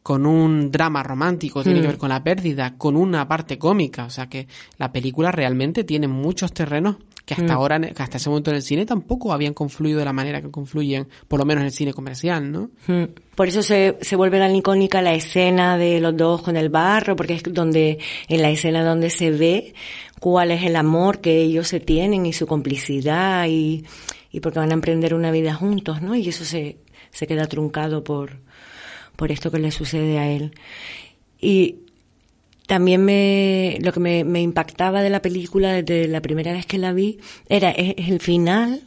con 0.02 0.24
un 0.24 0.70
drama 0.70 1.02
romántico, 1.02 1.64
tiene 1.64 1.80
que 1.80 1.88
ver 1.88 1.98
con 1.98 2.10
la 2.10 2.22
pérdida, 2.22 2.74
con 2.78 2.96
una 2.96 3.26
parte 3.26 3.58
cómica, 3.58 4.04
o 4.04 4.10
sea 4.10 4.28
que 4.28 4.46
la 4.78 4.92
película 4.92 5.32
realmente 5.32 5.82
tiene 5.82 6.06
muchos 6.06 6.52
terrenos 6.52 6.96
que 7.26 7.34
hasta 7.34 7.52
Mm. 7.52 7.56
ahora, 7.56 7.80
que 7.80 8.02
hasta 8.02 8.18
ese 8.18 8.28
momento 8.30 8.50
en 8.50 8.56
el 8.56 8.62
cine 8.62 8.86
tampoco 8.86 9.32
habían 9.32 9.52
confluido 9.52 9.98
de 9.98 10.04
la 10.04 10.12
manera 10.12 10.40
que 10.40 10.48
confluyen, 10.50 11.08
por 11.26 11.40
lo 11.40 11.44
menos 11.44 11.62
en 11.62 11.66
el 11.66 11.72
cine 11.72 11.92
comercial, 11.92 12.50
¿no? 12.52 12.70
Mm. 12.86 13.10
Por 13.34 13.48
eso 13.48 13.62
se, 13.62 13.98
se 14.00 14.14
vuelve 14.14 14.38
tan 14.38 14.54
icónica 14.54 15.02
la 15.02 15.12
escena 15.12 15.76
de 15.76 16.00
los 16.00 16.16
dos 16.16 16.40
con 16.42 16.56
el 16.56 16.68
barro, 16.68 17.16
porque 17.16 17.34
es 17.34 17.42
donde, 17.42 17.98
en 18.28 18.42
la 18.42 18.50
escena 18.50 18.84
donde 18.84 19.10
se 19.10 19.32
ve 19.32 19.74
cuál 20.20 20.52
es 20.52 20.62
el 20.62 20.76
amor 20.76 21.20
que 21.20 21.42
ellos 21.42 21.66
se 21.66 21.80
tienen 21.80 22.26
y 22.26 22.32
su 22.32 22.46
complicidad 22.46 23.46
y, 23.48 23.84
y 24.30 24.38
porque 24.40 24.60
van 24.60 24.70
a 24.70 24.74
emprender 24.74 25.12
una 25.12 25.32
vida 25.32 25.52
juntos, 25.52 26.00
¿no? 26.00 26.14
Y 26.14 26.28
eso 26.28 26.44
se, 26.44 26.78
se 27.10 27.26
queda 27.26 27.46
truncado 27.48 28.04
por, 28.04 28.38
por 29.16 29.32
esto 29.32 29.50
que 29.50 29.58
le 29.58 29.72
sucede 29.72 30.18
a 30.20 30.30
él. 30.30 30.52
Y 31.40 31.80
también 32.66 33.04
me, 33.04 33.78
lo 33.80 33.92
que 33.92 34.00
me, 34.00 34.24
me 34.24 34.40
impactaba 34.42 35.02
de 35.02 35.10
la 35.10 35.22
película 35.22 35.72
desde 35.72 36.08
la 36.08 36.20
primera 36.20 36.52
vez 36.52 36.66
que 36.66 36.78
la 36.78 36.92
vi 36.92 37.18
era 37.48 37.70
el 37.70 38.20
final, 38.20 38.82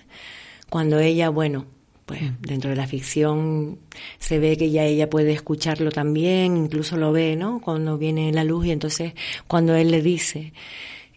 cuando 0.70 1.00
ella, 1.00 1.30
bueno, 1.30 1.66
pues 2.10 2.22
dentro 2.42 2.72
de 2.72 2.76
la 2.76 2.88
ficción 2.88 3.78
se 4.18 4.40
ve 4.40 4.58
que 4.58 4.72
ya 4.72 4.84
ella 4.84 5.12
puede 5.12 5.32
escucharlo 5.32 5.92
también, 5.92 6.58
incluso 6.58 6.98
lo 6.98 7.12
ve, 7.12 7.36
¿no? 7.36 7.62
Cuando 7.62 8.00
viene 8.00 8.32
la 8.34 8.44
luz 8.44 8.66
y 8.66 8.72
entonces 8.72 9.14
cuando 9.48 9.76
él 9.76 9.92
le 9.92 10.02
dice, 10.02 10.54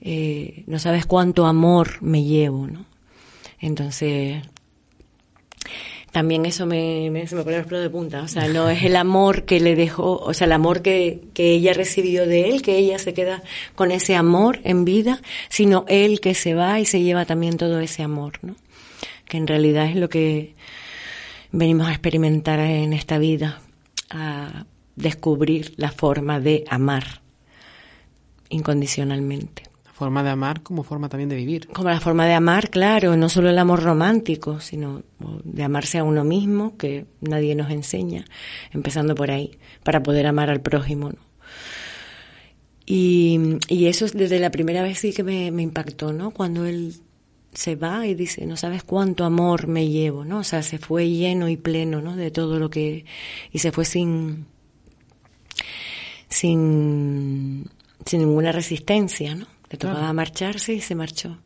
eh, 0.02 0.64
no 0.66 0.78
sabes 0.78 1.06
cuánto 1.06 1.46
amor 1.46 2.02
me 2.02 2.24
llevo, 2.24 2.66
¿no? 2.66 2.84
Entonces, 3.58 4.42
también 6.12 6.44
eso 6.44 6.66
me, 6.66 7.10
se 7.26 7.34
me 7.34 7.42
pone 7.42 7.56
los 7.56 7.66
pelos 7.66 7.82
de 7.82 7.90
punta. 7.90 8.22
O 8.22 8.28
sea, 8.28 8.46
no 8.46 8.68
es 8.68 8.84
el 8.84 8.96
amor 8.96 9.44
que 9.44 9.60
le 9.60 9.74
dejó, 9.74 10.18
o 10.18 10.34
sea, 10.34 10.44
el 10.44 10.52
amor 10.52 10.82
que, 10.82 11.22
que 11.32 11.52
ella 11.52 11.72
recibió 11.72 12.26
de 12.26 12.50
él, 12.50 12.60
que 12.60 12.76
ella 12.76 12.98
se 12.98 13.14
queda 13.14 13.42
con 13.74 13.90
ese 13.90 14.14
amor 14.14 14.60
en 14.62 14.84
vida, 14.84 15.22
sino 15.48 15.86
él 15.88 16.20
que 16.20 16.34
se 16.34 16.54
va 16.54 16.78
y 16.78 16.84
se 16.84 17.00
lleva 17.00 17.24
también 17.24 17.56
todo 17.56 17.80
ese 17.80 18.02
amor, 18.02 18.34
¿no? 18.42 18.54
Que 19.26 19.38
en 19.38 19.46
realidad 19.46 19.86
es 19.86 19.96
lo 19.96 20.10
que 20.10 20.54
venimos 21.50 21.88
a 21.88 21.92
experimentar 21.92 22.60
en 22.60 22.92
esta 22.92 23.16
vida, 23.16 23.62
a 24.10 24.66
descubrir 24.96 25.72
la 25.78 25.90
forma 25.90 26.40
de 26.40 26.64
amar 26.68 27.22
incondicionalmente. 28.50 29.71
Forma 30.02 30.24
de 30.24 30.30
amar 30.30 30.62
como 30.62 30.82
forma 30.82 31.08
también 31.08 31.28
de 31.28 31.36
vivir. 31.36 31.68
Como 31.68 31.88
la 31.88 32.00
forma 32.00 32.26
de 32.26 32.34
amar, 32.34 32.70
claro, 32.70 33.16
no 33.16 33.28
solo 33.28 33.50
el 33.50 33.58
amor 33.58 33.84
romántico, 33.84 34.58
sino 34.58 35.02
de 35.44 35.62
amarse 35.62 35.98
a 35.98 36.04
uno 36.04 36.24
mismo, 36.24 36.76
que 36.76 37.06
nadie 37.20 37.54
nos 37.54 37.70
enseña, 37.70 38.24
empezando 38.72 39.14
por 39.14 39.30
ahí, 39.30 39.58
para 39.84 40.02
poder 40.02 40.26
amar 40.26 40.50
al 40.50 40.60
prójimo. 40.60 41.10
¿no? 41.10 41.18
Y, 42.84 43.58
y 43.68 43.86
eso 43.86 44.06
desde 44.12 44.40
la 44.40 44.50
primera 44.50 44.82
vez 44.82 44.98
sí 44.98 45.12
que 45.12 45.22
me, 45.22 45.52
me 45.52 45.62
impactó, 45.62 46.12
¿no? 46.12 46.32
Cuando 46.32 46.66
él 46.66 46.96
se 47.54 47.76
va 47.76 48.06
y 48.06 48.14
dice, 48.14 48.44
no 48.44 48.56
sabes 48.56 48.82
cuánto 48.82 49.24
amor 49.24 49.68
me 49.68 49.88
llevo, 49.88 50.24
¿no? 50.24 50.38
O 50.38 50.44
sea, 50.44 50.62
se 50.62 50.78
fue 50.78 51.08
lleno 51.08 51.48
y 51.48 51.56
pleno, 51.56 52.00
¿no? 52.00 52.16
De 52.16 52.30
todo 52.30 52.58
lo 52.58 52.70
que... 52.70 53.04
Y 53.52 53.60
se 53.60 53.70
fue 53.70 53.84
sin... 53.84 54.46
sin, 56.28 57.70
sin 58.04 58.20
ninguna 58.20 58.50
resistencia, 58.50 59.36
¿no? 59.36 59.46
Le 59.72 59.78
tocaba 59.78 59.98
Claro. 60.00 60.14
marcharse 60.14 60.72
y 60.74 60.80
se 60.80 60.94
marchó. 60.94 61.38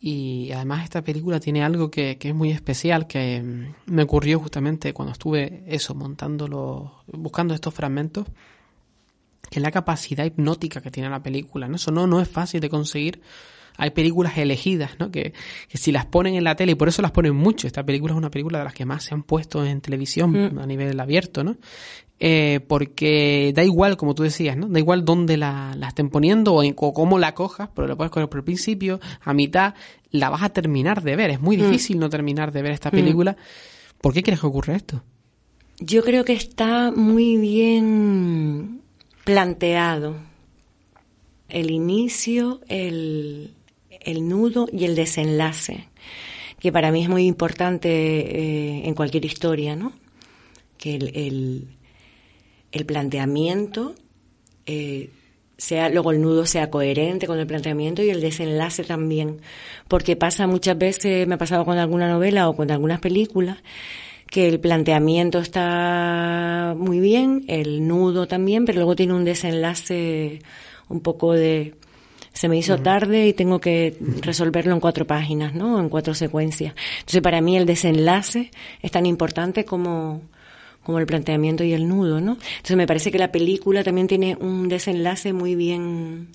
Y 0.00 0.50
además 0.50 0.82
esta 0.82 1.02
película 1.02 1.38
tiene 1.38 1.62
algo 1.62 1.88
que, 1.90 2.18
que 2.18 2.30
es 2.30 2.34
muy 2.34 2.50
especial, 2.50 3.06
que 3.06 3.40
mm, 3.40 3.92
me 3.92 4.02
ocurrió 4.02 4.40
justamente 4.40 4.92
cuando 4.92 5.12
estuve 5.12 5.62
eso, 5.68 5.94
montando 5.94 6.48
los, 6.48 6.90
buscando 7.06 7.54
estos 7.54 7.72
fragmentos, 7.72 8.26
que 9.48 9.58
es 9.60 9.62
la 9.62 9.70
capacidad 9.70 10.24
hipnótica 10.24 10.80
que 10.80 10.90
tiene 10.90 11.08
la 11.08 11.22
película, 11.22 11.68
¿no? 11.68 11.76
Eso 11.76 11.92
no, 11.92 12.06
no 12.08 12.20
es 12.20 12.28
fácil 12.28 12.60
de 12.60 12.68
conseguir, 12.68 13.20
hay 13.76 13.90
películas 13.90 14.36
elegidas, 14.38 14.92
¿no? 14.98 15.10
Que, 15.12 15.34
que 15.68 15.78
si 15.78 15.92
las 15.92 16.06
ponen 16.06 16.34
en 16.34 16.44
la 16.44 16.56
tele, 16.56 16.72
y 16.72 16.74
por 16.74 16.88
eso 16.88 17.00
las 17.02 17.10
ponen 17.12 17.36
mucho, 17.36 17.66
esta 17.68 17.84
película 17.84 18.12
es 18.14 18.18
una 18.18 18.30
película 18.30 18.58
de 18.58 18.64
las 18.64 18.74
que 18.74 18.84
más 18.86 19.04
se 19.04 19.14
han 19.14 19.22
puesto 19.22 19.64
en 19.64 19.80
televisión 19.80 20.32
Mm. 20.54 20.58
a 20.58 20.66
nivel 20.66 20.98
abierto, 20.98 21.44
¿no? 21.44 21.56
Eh, 22.24 22.60
porque 22.68 23.52
da 23.52 23.64
igual, 23.64 23.96
como 23.96 24.14
tú 24.14 24.22
decías, 24.22 24.56
¿no? 24.56 24.68
Da 24.68 24.78
igual 24.78 25.04
dónde 25.04 25.36
la, 25.36 25.74
la 25.76 25.88
estén 25.88 26.08
poniendo 26.08 26.54
o, 26.54 26.62
en- 26.62 26.74
o 26.76 26.92
cómo 26.94 27.18
la 27.18 27.34
cojas, 27.34 27.68
pero 27.74 27.88
la 27.88 27.96
puedes 27.96 28.12
coger 28.12 28.28
por 28.28 28.38
el 28.38 28.44
principio, 28.44 29.00
a 29.22 29.34
mitad, 29.34 29.74
la 30.12 30.30
vas 30.30 30.42
a 30.44 30.50
terminar 30.50 31.02
de 31.02 31.16
ver. 31.16 31.30
Es 31.30 31.40
muy 31.40 31.56
Mm. 31.56 31.62
difícil 31.62 31.98
no 31.98 32.08
terminar 32.08 32.52
de 32.52 32.62
ver 32.62 32.70
esta 32.72 32.90
Mm. 32.90 32.94
película. 32.94 33.36
¿Por 34.00 34.12
qué 34.14 34.22
crees 34.22 34.38
que 34.40 34.46
ocurre 34.46 34.76
esto? 34.76 35.02
Yo 35.80 36.04
creo 36.04 36.24
que 36.24 36.34
está 36.34 36.92
muy 36.92 37.38
bien 37.38 38.82
planteado 39.24 40.14
el 41.48 41.70
inicio, 41.72 42.60
el, 42.68 43.50
el 44.00 44.28
nudo 44.28 44.68
y 44.72 44.84
el 44.84 44.94
desenlace, 44.94 45.88
que 46.60 46.70
para 46.70 46.92
mí 46.92 47.02
es 47.02 47.08
muy 47.08 47.26
importante 47.26 47.88
eh, 47.90 48.82
en 48.86 48.94
cualquier 48.94 49.24
historia, 49.24 49.74
¿no? 49.74 49.92
Que 50.78 50.94
el, 50.94 51.10
el, 51.16 51.68
el 52.72 52.86
planteamiento 52.86 53.94
eh, 54.66 55.10
sea, 55.62 55.88
luego 55.88 56.10
el 56.10 56.20
nudo 56.20 56.44
sea 56.44 56.70
coherente 56.70 57.26
con 57.26 57.38
el 57.38 57.46
planteamiento 57.46 58.02
y 58.02 58.10
el 58.10 58.20
desenlace 58.20 58.82
también, 58.82 59.40
porque 59.86 60.16
pasa 60.16 60.46
muchas 60.46 60.76
veces, 60.76 61.26
me 61.28 61.36
ha 61.36 61.38
pasado 61.38 61.64
con 61.64 61.78
alguna 61.78 62.08
novela 62.08 62.48
o 62.48 62.56
con 62.56 62.70
algunas 62.70 63.00
películas, 63.00 63.58
que 64.28 64.48
el 64.48 64.58
planteamiento 64.58 65.38
está 65.38 66.74
muy 66.76 66.98
bien, 66.98 67.44
el 67.46 67.86
nudo 67.86 68.26
también, 68.26 68.64
pero 68.64 68.78
luego 68.78 68.96
tiene 68.96 69.14
un 69.14 69.24
desenlace 69.24 70.40
un 70.88 71.00
poco 71.00 71.32
de 71.32 71.74
se 72.32 72.48
me 72.48 72.56
hizo 72.56 72.78
tarde 72.78 73.28
y 73.28 73.34
tengo 73.34 73.60
que 73.60 73.94
resolverlo 74.22 74.72
en 74.72 74.80
cuatro 74.80 75.06
páginas, 75.06 75.54
¿no? 75.54 75.78
En 75.78 75.90
cuatro 75.90 76.14
secuencias. 76.14 76.74
Entonces, 77.00 77.20
para 77.20 77.42
mí 77.42 77.58
el 77.58 77.66
desenlace 77.66 78.50
es 78.80 78.90
tan 78.90 79.04
importante 79.04 79.66
como 79.66 80.22
como 80.82 80.98
el 80.98 81.06
planteamiento 81.06 81.64
y 81.64 81.72
el 81.72 81.88
nudo, 81.88 82.20
¿no? 82.20 82.32
Entonces 82.32 82.76
me 82.76 82.86
parece 82.86 83.10
que 83.10 83.18
la 83.18 83.32
película 83.32 83.84
también 83.84 84.06
tiene 84.06 84.36
un 84.40 84.68
desenlace 84.68 85.32
muy 85.32 85.54
bien 85.54 86.28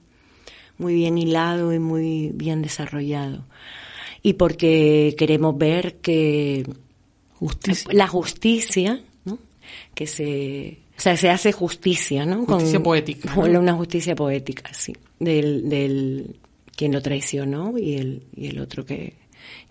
muy 0.78 0.94
bien 0.94 1.18
hilado 1.18 1.74
y 1.74 1.80
muy 1.80 2.32
bien 2.34 2.62
desarrollado. 2.62 3.46
Y 4.22 4.34
porque 4.34 5.16
queremos 5.18 5.58
ver 5.58 5.96
que 5.96 6.68
la 7.92 8.08
justicia, 8.08 9.02
¿no? 9.26 9.40
Que 9.96 10.08
se 10.08 10.80
o 10.98 11.00
sea, 11.00 11.16
se 11.16 11.30
hace 11.30 11.52
justicia, 11.52 12.26
¿no? 12.26 12.46
Justicia 12.46 12.82
poética, 12.82 13.36
Una 13.38 13.74
justicia 13.74 14.16
poética, 14.16 14.74
sí. 14.74 14.96
Del, 15.20 15.70
del 15.70 16.38
quien 16.76 16.92
lo 16.92 17.02
traicionó 17.02 17.78
y 17.78 17.96
el, 17.96 18.24
y 18.36 18.48
el 18.48 18.60
otro 18.60 18.84
que, 18.84 19.14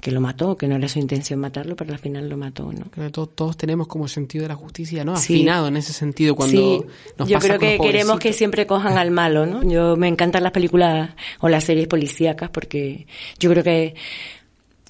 que 0.01 0.11
lo 0.11 0.21
mató, 0.21 0.57
que 0.57 0.69
no 0.69 0.77
era 0.77 0.89
su 0.89 0.99
intención 0.99 1.41
matarlo, 1.41 1.77
pero 1.77 1.93
al 1.93 1.99
final 1.99 2.29
lo 2.29 2.37
mató, 2.37 2.73
¿no? 2.73 2.87
Creo 2.91 3.07
que 3.07 3.13
todos, 3.13 3.35
todos 3.35 3.57
tenemos 3.57 3.87
como 3.87 4.09
sentido 4.09 4.43
de 4.43 4.49
la 4.49 4.55
justicia, 4.55 5.05
¿no? 5.05 5.17
Sí. 5.17 5.35
Afinado 5.35 5.69
en 5.69 5.77
ese 5.77 5.93
sentido 5.93 6.35
cuando 6.35 6.57
Sí, 6.57 6.87
nos 7.19 7.29
yo 7.29 7.35
pasa 7.37 7.49
creo 7.49 7.61
que 7.61 7.79
queremos 7.79 8.19
que 8.19 8.33
siempre 8.33 8.67
cojan 8.67 8.99
al 8.99 9.11
malo, 9.11 9.47
¿no? 9.47 9.63
Yo 9.63 9.97
me 9.97 10.09
encantan 10.09 10.43
las 10.43 10.53
películas 10.53 11.11
o 11.41 11.49
las 11.49 11.65
series 11.65 11.89
policíacas 11.89 12.51
porque 12.51 13.07
yo 13.39 13.51
creo 13.51 13.65
que 13.65 13.95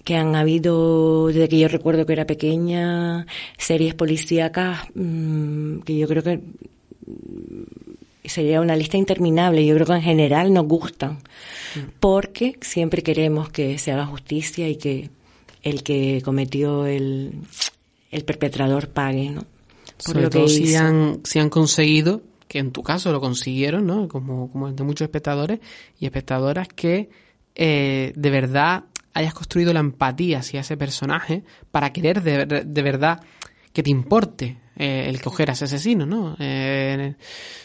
que 0.04 0.14
han 0.16 0.36
habido 0.36 1.26
desde 1.26 1.48
que 1.48 1.58
yo 1.58 1.66
recuerdo 1.66 2.06
que 2.06 2.12
era 2.12 2.26
pequeña 2.26 3.26
series 3.58 3.92
policíacas 3.94 4.86
mm, 4.94 5.80
que 5.80 5.98
yo 5.98 6.06
creo 6.06 6.22
que 6.22 6.40
sería 8.28 8.60
una 8.60 8.76
lista 8.76 8.96
interminable. 8.96 9.64
Yo 9.64 9.74
creo 9.74 9.86
que 9.86 9.92
en 9.94 10.02
general 10.02 10.52
nos 10.52 10.66
gustan 10.66 11.18
porque 12.00 12.58
siempre 12.60 13.02
queremos 13.02 13.50
que 13.50 13.78
se 13.78 13.92
haga 13.92 14.06
justicia 14.06 14.68
y 14.68 14.76
que 14.76 15.10
el 15.62 15.82
que 15.82 16.22
cometió 16.24 16.86
el, 16.86 17.32
el 18.10 18.24
perpetrador 18.24 18.88
pague, 18.88 19.30
¿no? 19.30 19.42
Por 19.42 20.14
Sobre 20.14 20.22
lo 20.22 20.30
que 20.30 20.38
todo 20.38 20.48
si 20.48 20.74
han, 20.74 21.20
si 21.24 21.38
han 21.38 21.50
conseguido, 21.50 22.22
que 22.48 22.58
en 22.58 22.70
tu 22.70 22.82
caso 22.82 23.12
lo 23.12 23.20
consiguieron, 23.20 23.86
¿no? 23.86 24.08
Como, 24.08 24.50
como 24.50 24.70
de 24.70 24.84
muchos 24.84 25.06
espectadores 25.06 25.60
y 25.98 26.06
espectadoras, 26.06 26.68
que 26.68 27.08
eh, 27.54 28.12
de 28.14 28.30
verdad 28.30 28.84
hayas 29.14 29.34
construido 29.34 29.72
la 29.72 29.80
empatía 29.80 30.40
hacia 30.40 30.60
ese 30.60 30.76
personaje 30.76 31.42
para 31.70 31.92
querer 31.92 32.22
de, 32.22 32.64
de 32.64 32.82
verdad 32.82 33.22
que 33.76 33.82
te 33.82 33.90
importe 33.90 34.56
eh, 34.74 35.04
el 35.06 35.20
coger 35.20 35.50
a 35.50 35.52
ese 35.52 35.66
asesino, 35.66 36.06
¿no? 36.06 36.34
Eh, 36.38 37.14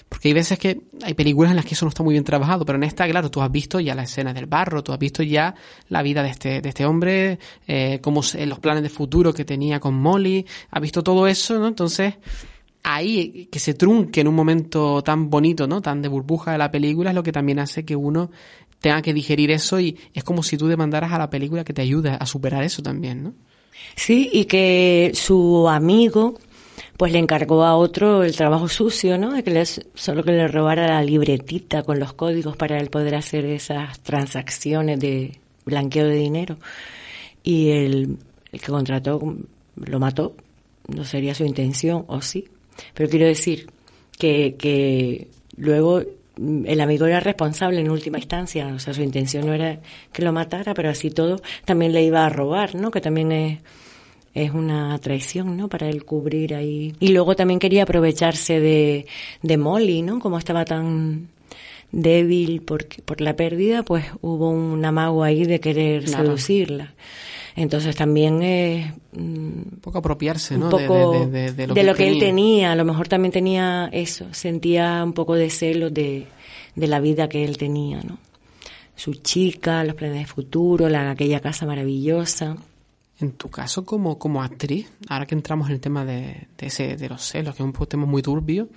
porque 0.10 0.28
hay 0.28 0.34
veces 0.34 0.60
que 0.60 0.82
hay 1.04 1.14
películas 1.14 1.52
en 1.52 1.56
las 1.56 1.64
que 1.66 1.74
eso 1.74 1.86
no 1.86 1.90
está 1.90 2.04
muy 2.04 2.14
bien 2.14 2.26
trabajado, 2.26 2.66
pero 2.66 2.76
en 2.78 2.84
esta, 2.84 3.08
claro, 3.08 3.32
tú 3.32 3.42
has 3.42 3.50
visto 3.50 3.80
ya 3.80 3.96
la 3.96 4.04
escena 4.04 4.34
del 4.34 4.46
barro, 4.46 4.84
tú 4.84 4.92
has 4.92 5.00
visto 5.00 5.24
ya 5.24 5.56
la 5.88 6.02
vida 6.04 6.22
de 6.22 6.30
este, 6.30 6.60
de 6.62 6.68
este 6.68 6.86
hombre, 6.86 7.40
eh, 7.66 8.00
cómo 8.02 8.22
se- 8.24 8.46
los 8.46 8.60
planes 8.60 8.84
de 8.84 8.90
futuro 8.90 9.34
que 9.34 9.46
tenía 9.46 9.80
con 9.80 9.94
Molly, 9.96 10.46
has 10.70 10.82
visto 10.82 11.02
todo 11.02 11.28
eso, 11.28 11.58
¿no? 11.60 11.68
Entonces, 11.70 12.16
ahí 12.84 13.48
que 13.50 13.60
se 13.60 13.74
trunque 13.74 14.20
en 14.20 14.28
un 14.28 14.36
momento 14.36 15.02
tan 15.02 15.30
bonito, 15.30 15.68
¿no? 15.68 15.82
Tan 15.82 16.02
de 16.02 16.10
burbuja 16.10 16.52
de 16.52 16.58
la 16.58 16.72
película 16.72 17.12
es 17.12 17.16
lo 17.16 17.24
que 17.24 17.32
también 17.32 17.60
hace 17.60 17.86
que 17.86 17.96
uno 17.96 18.32
tenga 18.82 19.02
que 19.02 19.14
digerir 19.14 19.52
eso 19.52 19.80
y 19.80 19.98
es 20.14 20.26
como 20.26 20.44
si 20.44 20.58
tú 20.58 20.68
demandaras 20.68 21.14
a 21.14 21.18
la 21.20 21.30
película 21.30 21.64
que 21.64 21.72
te 21.74 21.82
ayude 21.84 22.10
a 22.20 22.26
superar 22.26 22.64
eso 22.64 22.82
también, 22.84 23.24
¿no? 23.24 23.34
Sí, 23.96 24.30
y 24.32 24.46
que 24.46 25.12
su 25.14 25.68
amigo 25.70 26.38
pues 26.98 27.12
le 27.14 27.20
encargó 27.20 27.64
a 27.64 27.76
otro 27.76 28.24
el 28.24 28.36
trabajo 28.36 28.68
sucio, 28.68 29.18
¿no? 29.18 29.34
De 29.34 29.44
que 29.44 29.50
le, 29.50 29.66
solo 29.66 30.24
que 30.24 30.32
le 30.32 30.48
robara 30.48 30.88
la 30.88 31.04
libretita 31.04 31.82
con 31.82 32.00
los 32.00 32.14
códigos 32.14 32.56
para 32.56 32.78
él 32.78 32.92
poder 32.92 33.16
hacer 33.16 33.46
esas 33.46 34.00
transacciones 34.02 35.00
de 35.00 35.40
blanqueo 35.66 36.06
de 36.06 36.16
dinero. 36.16 36.58
Y 37.44 37.70
el, 37.72 38.18
el 38.52 38.62
que 38.62 38.68
contrató 38.68 39.20
lo 39.76 40.00
mató, 40.00 40.36
no 40.88 41.04
sería 41.04 41.34
su 41.34 41.44
intención, 41.44 42.06
o 42.08 42.22
sí. 42.22 42.48
Pero 42.94 43.10
quiero 43.10 43.26
decir 43.26 43.72
que, 44.20 44.56
que 44.58 45.28
luego 45.58 46.04
el 46.38 46.82
amigo 46.82 47.06
era 47.06 47.20
responsable 47.20 47.82
en 47.82 47.90
última 47.90 48.18
instancia, 48.18 48.68
o 48.68 48.80
sea, 48.80 48.94
su 48.94 49.02
intención 49.02 49.46
no 49.46 49.54
era 49.54 49.80
que 50.12 50.22
lo 50.22 50.32
matara, 50.32 50.74
pero 50.74 50.90
así 50.90 51.12
todo 51.12 51.42
también 51.66 51.92
le 51.92 52.04
iba 52.04 52.26
a 52.26 52.30
robar, 52.30 52.76
¿no? 52.76 52.92
Que 52.92 53.02
también 53.02 53.32
es, 53.32 53.60
es 54.34 54.52
una 54.52 54.98
traición, 55.00 55.58
¿no? 55.58 55.68
Para 55.68 55.90
él 55.90 56.06
cubrir 56.06 56.56
ahí. 56.56 56.96
Y 57.00 57.10
luego 57.10 57.36
también 57.36 57.60
quería 57.60 57.84
aprovecharse 57.84 58.60
de, 58.60 59.06
de 59.42 59.58
Molly, 59.58 60.02
¿no? 60.02 60.20
Como 60.20 60.38
estaba 60.38 60.66
tan 60.66 61.28
débil 61.92 62.62
por, 62.62 62.86
por 63.04 63.20
la 63.20 63.36
pérdida, 63.36 63.84
pues 63.84 64.06
hubo 64.22 64.50
un 64.50 64.84
amago 64.86 65.24
ahí 65.24 65.46
de 65.46 65.60
querer 65.60 66.08
seducirla. 66.08 66.94
Entonces 67.56 67.96
también 67.96 68.42
es 68.44 68.94
mm, 69.14 69.18
Un 69.22 69.80
poco 69.82 69.98
apropiarse, 70.00 70.58
¿no? 70.58 70.70
De- 70.70 70.88
poco 70.88 71.12
de, 71.12 71.28
de- 71.28 71.52
de- 71.54 71.68
de 71.74 71.84
lo, 71.84 71.96
que, 71.96 72.08
él 72.08 72.20
tenía. 72.20 72.72
A 72.72 72.76
lo 72.76 72.86
mejor 72.86 73.08
también 73.08 73.32
tenía 73.32 73.90
eso, 73.92 74.28
sentía 74.34 75.04
un 75.04 75.14
poco 75.14 75.36
de 75.36 75.50
celo 75.50 75.90
de, 75.90 76.28
de 76.76 76.88
la 76.88 77.00
vida 77.00 77.28
que 77.30 77.44
él 77.44 77.58
tenía, 77.58 78.02
¿no? 78.04 78.18
Su 78.96 79.16
chica, 79.16 79.84
los 79.84 79.96
planes 79.96 80.20
de 80.20 80.26
futuro, 80.26 80.88
la, 80.88 81.12
aquella 81.12 81.40
casa 81.40 81.66
maravillosa. 81.66 82.56
En 83.20 83.32
tu 83.34 83.50
caso, 83.50 83.86
como, 83.86 84.18
como 84.18 84.42
actriz, 84.42 84.90
ahora 85.08 85.26
que 85.26 85.36
entramos 85.36 85.68
en 85.70 85.76
el 85.76 85.80
tema 85.80 86.06
de, 86.06 86.48
de, 86.58 86.68
ese, 86.68 86.96
de 86.98 87.10
los 87.10 87.22
celos, 87.22 87.56
que 87.56 87.64
es 87.64 87.68
un 87.68 87.74
tema 87.88 88.06
muy 88.06 88.22
turbio, 88.22 88.68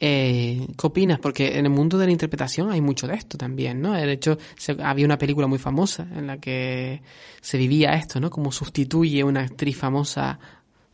eh, 0.00 0.66
¿qué 0.78 0.86
opinas? 0.86 1.18
Porque 1.18 1.58
en 1.58 1.64
el 1.66 1.70
mundo 1.72 1.96
de 1.98 2.06
la 2.06 2.12
interpretación 2.12 2.70
hay 2.70 2.80
mucho 2.80 3.06
de 3.06 3.14
esto 3.14 3.38
también, 3.38 3.80
¿no? 3.80 3.92
De 3.92 4.12
hecho, 4.12 4.36
se- 4.56 4.76
había 4.82 5.06
una 5.06 5.18
película 5.18 5.46
muy 5.46 5.58
famosa 5.58 6.06
en 6.14 6.26
la 6.26 6.38
que 6.38 7.00
se 7.40 7.56
vivía 7.58 7.94
esto, 7.94 8.20
¿no? 8.20 8.28
Como 8.30 8.52
sustituye 8.52 9.24
una 9.24 9.40
actriz 9.42 9.76
famosa 9.76 10.38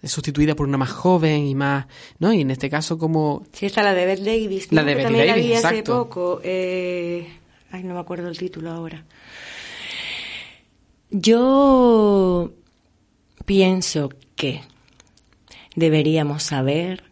sustituida 0.05 0.55
por 0.57 0.67
una 0.67 0.79
más 0.79 0.91
joven 0.91 1.47
y 1.47 1.55
más, 1.55 1.87
¿no? 2.19 2.33
Y 2.33 2.41
en 2.41 2.51
este 2.51 2.69
caso 2.69 2.99
como 2.99 3.45
Sí, 3.53 3.67
está 3.67 3.83
la 3.85 3.95
de 3.95 4.05
Beth 4.07 4.21
Davis. 4.21 4.73
La 4.73 4.83
de 4.83 4.95
Bette 4.95 5.05
también 5.05 5.27
la 5.27 5.33
Davis, 5.35 5.47
vi 5.47 5.53
hace 5.55 5.69
exacto. 5.69 6.05
poco. 6.09 6.41
Eh, 6.43 7.29
ay, 7.71 7.83
no 7.85 7.95
me 7.95 8.01
acuerdo 8.01 8.29
el 8.29 8.37
título 8.37 8.71
ahora. 8.73 9.05
Yo 11.11 12.53
pienso 13.45 14.11
que 14.35 14.63
deberíamos 15.77 16.43
saber 16.43 17.05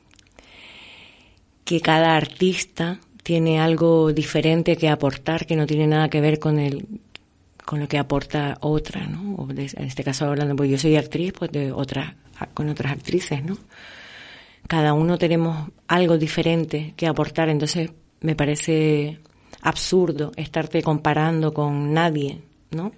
que 1.70 1.80
cada 1.80 2.16
artista 2.16 2.98
tiene 3.22 3.61
algo 3.61 4.12
diferente 4.12 4.74
que 4.76 4.88
aportar 4.88 5.46
que 5.46 5.54
no 5.54 5.68
tiene 5.68 5.87
nada 5.87 6.11
que 6.11 6.20
ver 6.20 6.40
con 6.40 6.59
el 6.59 6.85
con 7.64 7.78
lo 7.78 7.87
que 7.87 7.96
aporta 7.98 8.59
otra, 8.62 9.06
¿no? 9.06 9.37
O 9.37 9.46
de- 9.46 9.70
en 9.76 9.85
este 9.85 10.02
caso 10.02 10.24
hablando, 10.26 10.56
pues 10.56 10.68
yo 10.68 10.78
soy 10.78 10.96
actriz, 10.96 11.33
pues 11.38 11.52
de 11.52 11.70
otras 11.70 12.14
con 12.54 12.68
otras 12.68 12.90
actrices, 12.90 13.44
¿no? 13.44 13.56
Cada 14.66 14.94
uno 14.94 15.16
tenemos 15.16 15.68
algo 15.87 16.18
diferente 16.18 16.92
que 16.96 17.06
aportar, 17.06 17.48
entonces 17.48 17.92
me 18.20 18.35
parece 18.35 19.20
absurdo 19.62 20.33
estarte 20.35 20.83
comparando 20.83 21.54
con 21.54 21.94
nadie, 21.94 22.40
¿no? 22.72 22.90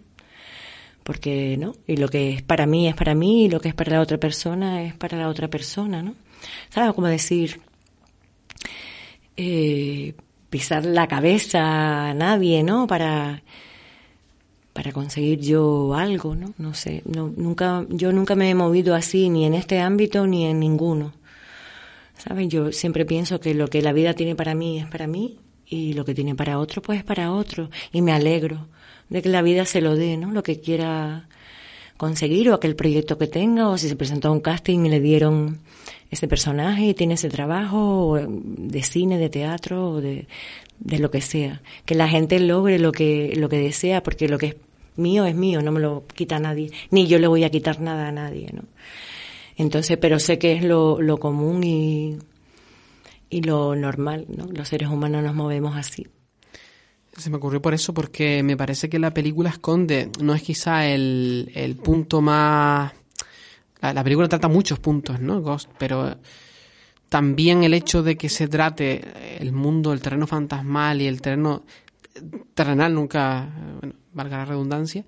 Porque, 1.03 1.59
¿no? 1.59 1.75
Y 1.87 1.97
lo 1.99 2.09
que 2.09 2.31
es 2.31 2.43
para 2.43 2.65
mí 2.65 2.89
es 2.89 2.95
para 2.95 3.15
mí 3.15 3.45
y 3.45 3.51
lo 3.51 3.61
que 3.61 3.69
es 3.69 3.75
para 3.75 3.93
la 3.93 4.01
otra 4.01 4.17
persona 4.17 4.83
es 4.83 4.95
para 4.95 5.19
la 5.19 5.29
otra 5.29 5.49
persona, 5.49 6.03
¿no? 6.03 6.15
¿Sabes? 6.71 6.95
Como 6.95 7.09
decir, 7.09 7.61
eh, 9.37 10.15
pisar 10.51 10.85
la 10.85 11.09
cabeza 11.09 12.11
a 12.11 12.15
nadie, 12.15 12.63
¿no? 12.63 12.87
Para, 12.87 13.43
para 14.73 14.93
conseguir 14.93 15.41
yo 15.41 15.95
algo, 15.95 16.35
¿no? 16.35 16.55
No 16.59 16.75
sé, 16.75 17.03
no, 17.05 17.33
nunca, 17.37 17.87
yo 17.89 18.13
nunca 18.13 18.35
me 18.35 18.51
he 18.51 18.55
movido 18.55 18.95
así, 18.95 19.29
ni 19.29 19.45
en 19.45 19.55
este 19.55 19.81
ámbito 19.81 20.27
ni 20.27 20.47
en 20.47 20.61
ninguno. 20.61 21.13
¿Sabes? 22.17 22.49
Yo 22.49 22.73
siempre 22.73 23.05
pienso 23.05 23.41
que 23.41 23.55
lo 23.55 23.69
que 23.69 23.83
la 23.83 23.93
vida 23.93 24.15
tiene 24.15 24.37
para 24.37 24.55
mí 24.55 24.79
es 24.79 24.87
para 24.87 25.07
mí 25.07 25.39
y 25.67 25.95
lo 25.95 26.05
que 26.05 26.15
tiene 26.15 26.35
para 26.35 26.59
otro, 26.59 26.83
pues 26.83 26.99
es 26.99 27.05
para 27.05 27.33
otro. 27.33 27.71
Y 27.93 28.03
me 28.03 28.13
alegro 28.13 28.69
de 29.09 29.23
que 29.23 29.29
la 29.29 29.43
vida 29.43 29.65
se 29.65 29.81
lo 29.81 29.97
dé, 29.97 30.17
¿no? 30.17 30.31
Lo 30.31 30.43
que 30.43 30.61
quiera 30.61 31.29
conseguir 32.03 32.51
o 32.51 32.55
aquel 32.55 32.75
proyecto 32.75 33.17
que 33.17 33.29
tenga 33.29 33.69
o 33.69 33.79
si 33.79 33.87
se 33.89 33.95
presentó 33.95 34.27
a 34.27 34.33
un 34.33 34.41
casting 34.41 34.87
y 34.87 34.91
le 34.91 34.99
dieron 34.99 35.61
ese 36.11 36.27
personaje 36.27 36.87
y 36.87 36.95
tiene 36.95 37.15
ese 37.15 37.29
trabajo 37.29 38.19
de 38.27 38.83
cine, 38.83 39.19
de 39.19 39.31
teatro 39.31 39.89
o 39.89 40.01
de, 40.01 40.27
de 40.81 40.99
lo 40.99 41.13
que 41.13 41.21
sea. 41.21 41.63
Que 41.87 41.95
la 41.95 42.09
gente 42.09 42.41
logre 42.41 42.81
lo 42.81 42.91
que, 42.91 43.35
lo 43.37 43.49
que 43.49 43.59
desea 43.59 44.03
porque 44.03 44.27
lo 44.27 44.37
que 44.37 44.47
es 44.47 44.57
mío 44.97 45.27
es 45.27 45.37
mío, 45.37 45.63
no 45.63 45.71
me 45.71 45.79
lo 45.79 46.05
quita 46.13 46.41
nadie, 46.41 46.73
ni 46.91 47.07
yo 47.07 47.21
le 47.21 47.29
voy 47.29 47.45
a 47.45 47.51
quitar 47.51 47.81
nada 47.81 48.09
a 48.09 48.13
nadie, 48.13 48.51
¿no? 48.53 48.65
Entonces, 49.57 49.97
pero 49.97 50.19
sé 50.19 50.41
que 50.41 50.55
es 50.55 50.65
lo, 50.65 51.01
lo 51.01 51.19
común 51.19 51.63
y, 51.63 52.19
y 53.31 53.43
lo 53.43 53.77
normal, 53.77 54.27
¿no? 54.27 54.47
Los 54.47 54.71
seres 54.71 54.89
humanos 54.89 55.23
nos 55.23 55.37
movemos 55.37 55.77
así. 55.77 56.09
Se 57.23 57.31
me 57.31 57.37
ocurrió 57.37 57.63
por 57.63 57.73
eso, 57.73 57.95
porque 57.95 58.43
me 58.43 58.57
parece 58.57 58.89
que 58.89 58.99
la 58.99 59.15
película 59.15 59.51
esconde, 59.51 60.11
no 60.21 60.35
es 60.35 60.43
quizá 60.43 60.89
el, 60.89 61.53
el 61.55 61.77
punto 61.77 62.21
más... 62.21 62.93
La, 63.81 64.03
película 64.03 64.29
trata 64.29 64.49
muchos 64.49 64.81
puntos, 64.81 65.21
¿no? 65.21 65.41
Ghost, 65.41 65.71
pero 65.79 66.19
también 67.09 67.63
el 67.63 67.75
hecho 67.75 68.03
de 68.03 68.17
que 68.17 68.29
se 68.29 68.49
trate 68.49 69.39
el 69.41 69.53
mundo, 69.53 69.93
el 69.93 70.01
terreno 70.01 70.27
fantasmal 70.27 71.01
y 71.01 71.07
el 71.07 71.23
terreno 71.23 71.63
terrenal, 72.55 72.93
nunca, 72.93 73.49
valga 74.13 74.39
la 74.39 74.45
redundancia, 74.45 75.05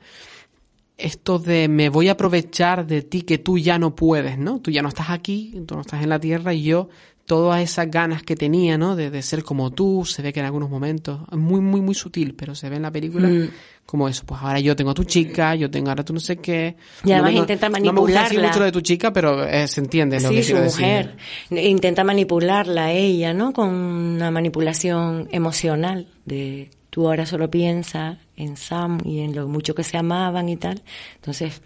esto 0.97 1.41
de 1.41 1.67
me 1.67 1.89
voy 1.89 2.11
a 2.11 2.13
aprovechar 2.13 2.87
de 2.87 3.03
ti 3.03 3.23
que 3.23 3.39
tú 3.39 3.59
ya 3.59 3.77
no 3.77 3.97
puedes, 3.97 4.39
¿no? 4.39 4.61
Tú 4.61 4.71
ya 4.71 4.83
no 4.83 4.89
estás 4.89 5.11
aquí, 5.11 5.65
tú 5.67 5.75
no 5.75 5.81
estás 5.81 6.01
en 6.01 6.11
la 6.11 6.21
tierra 6.21 6.55
y 6.55 6.63
yo 6.63 6.91
todas 7.27 7.63
esas 7.63 7.91
ganas 7.91 8.23
que 8.23 8.37
tenía, 8.37 8.77
¿no? 8.77 8.97
De, 8.97 9.23
ser 9.23 9.45
como 9.45 9.71
tú, 9.71 10.05
se 10.05 10.23
ve 10.23 10.33
que 10.33 10.41
en 10.41 10.47
algunos 10.47 10.69
momentos, 10.69 11.21
es 11.31 11.39
muy, 11.39 11.61
muy, 11.61 11.81
muy 11.81 11.95
sutil, 11.95 12.35
pero 12.35 12.55
se 12.55 12.69
ve 12.69 12.77
en 12.77 12.83
la 12.83 12.91
película 12.91 13.29
mm. 13.29 13.51
como 13.87 14.09
eso, 14.09 14.25
pues 14.27 14.41
ahora 14.43 14.61
yo 14.61 14.77
tengo 14.77 14.91
a 14.91 14.95
tu 14.95 15.05
chica, 15.05 15.55
yo 15.55 15.71
tengo 15.71 15.89
ahora 15.89 16.05
tú 16.05 16.13
no 16.13 16.21
sé 16.21 16.37
qué. 16.37 16.77
Y 17.05 17.13
además 17.13 17.33
intenta 17.33 17.71
manipularla. 17.71 18.23
No 18.23 18.29
me 18.29 18.35
gusta 18.35 18.49
mucho 18.49 18.65
de 18.65 18.73
tu 18.73 18.81
chica, 18.83 19.13
pero 19.13 19.47
eh, 19.47 19.67
se 19.67 19.81
entiende 19.81 20.21
lo 20.21 20.29
sí, 20.29 20.35
que 20.35 20.43
su 20.43 20.57
mujer. 20.57 21.17
Intenta 21.51 22.05
manipularla 22.05 22.93
ella, 22.93 23.33
¿no? 23.33 23.53
Con 23.53 23.69
una 23.69 24.31
manipulación 24.31 25.29
emocional 25.33 26.09
de 26.27 26.71
tú 26.91 27.09
ahora 27.09 27.27
solo 27.27 27.51
piensas 27.51 28.19
en 28.37 28.57
Sam 28.57 29.01
y 29.05 29.21
en 29.21 29.35
lo 29.35 29.49
mucho 29.49 29.75
que 29.75 29.83
se 29.83 29.97
amaban 29.97 30.49
y 30.49 30.57
tal. 30.57 30.83
Entonces, 31.17 31.61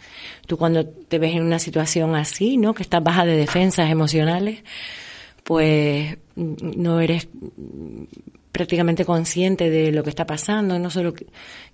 tú 0.47 0.57
cuando 0.57 0.87
te 0.87 1.19
ves 1.19 1.35
en 1.35 1.43
una 1.43 1.59
situación 1.59 2.15
así, 2.15 2.57
¿no? 2.57 2.73
Que 2.73 2.83
estás 2.83 3.03
baja 3.03 3.27
de 3.27 3.37
defensas 3.37 3.91
emocionales, 3.91 4.61
pues 5.49 6.19
no 6.37 7.01
eres 7.01 7.27
prácticamente 8.53 9.07
consciente 9.07 9.71
de 9.71 9.93
lo 9.93 10.03
que 10.03 10.11
está 10.11 10.27
pasando, 10.27 10.79
no 10.79 10.91
solo 10.91 11.15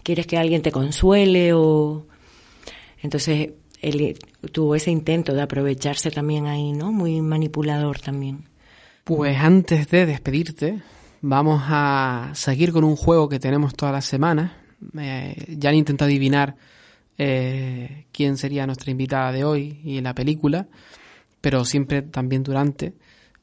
quieres 0.00 0.28
que 0.28 0.38
alguien 0.38 0.62
te 0.62 0.70
consuele 0.70 1.54
o... 1.54 2.06
Entonces 3.02 3.50
él 3.80 4.16
tuvo 4.52 4.76
ese 4.76 4.92
intento 4.92 5.34
de 5.34 5.42
aprovecharse 5.42 6.12
también 6.12 6.46
ahí, 6.46 6.70
¿no? 6.70 6.92
Muy 6.92 7.20
manipulador 7.20 7.98
también. 7.98 8.44
Pues 9.02 9.36
antes 9.38 9.90
de 9.90 10.06
despedirte, 10.06 10.80
vamos 11.20 11.60
a 11.66 12.30
seguir 12.34 12.70
con 12.70 12.84
un 12.84 12.94
juego 12.94 13.28
que 13.28 13.40
tenemos 13.40 13.74
todas 13.74 13.92
las 13.92 14.04
semanas. 14.04 14.52
ya 14.92 15.68
han 15.68 15.74
intentado 15.74 16.08
adivinar 16.08 16.54
eh, 17.18 18.06
quién 18.12 18.36
sería 18.36 18.66
nuestra 18.66 18.92
invitada 18.92 19.32
de 19.32 19.42
hoy 19.42 19.80
y 19.82 20.00
la 20.00 20.14
película, 20.14 20.68
pero 21.40 21.64
siempre 21.64 22.02
también 22.02 22.44
durante 22.44 22.94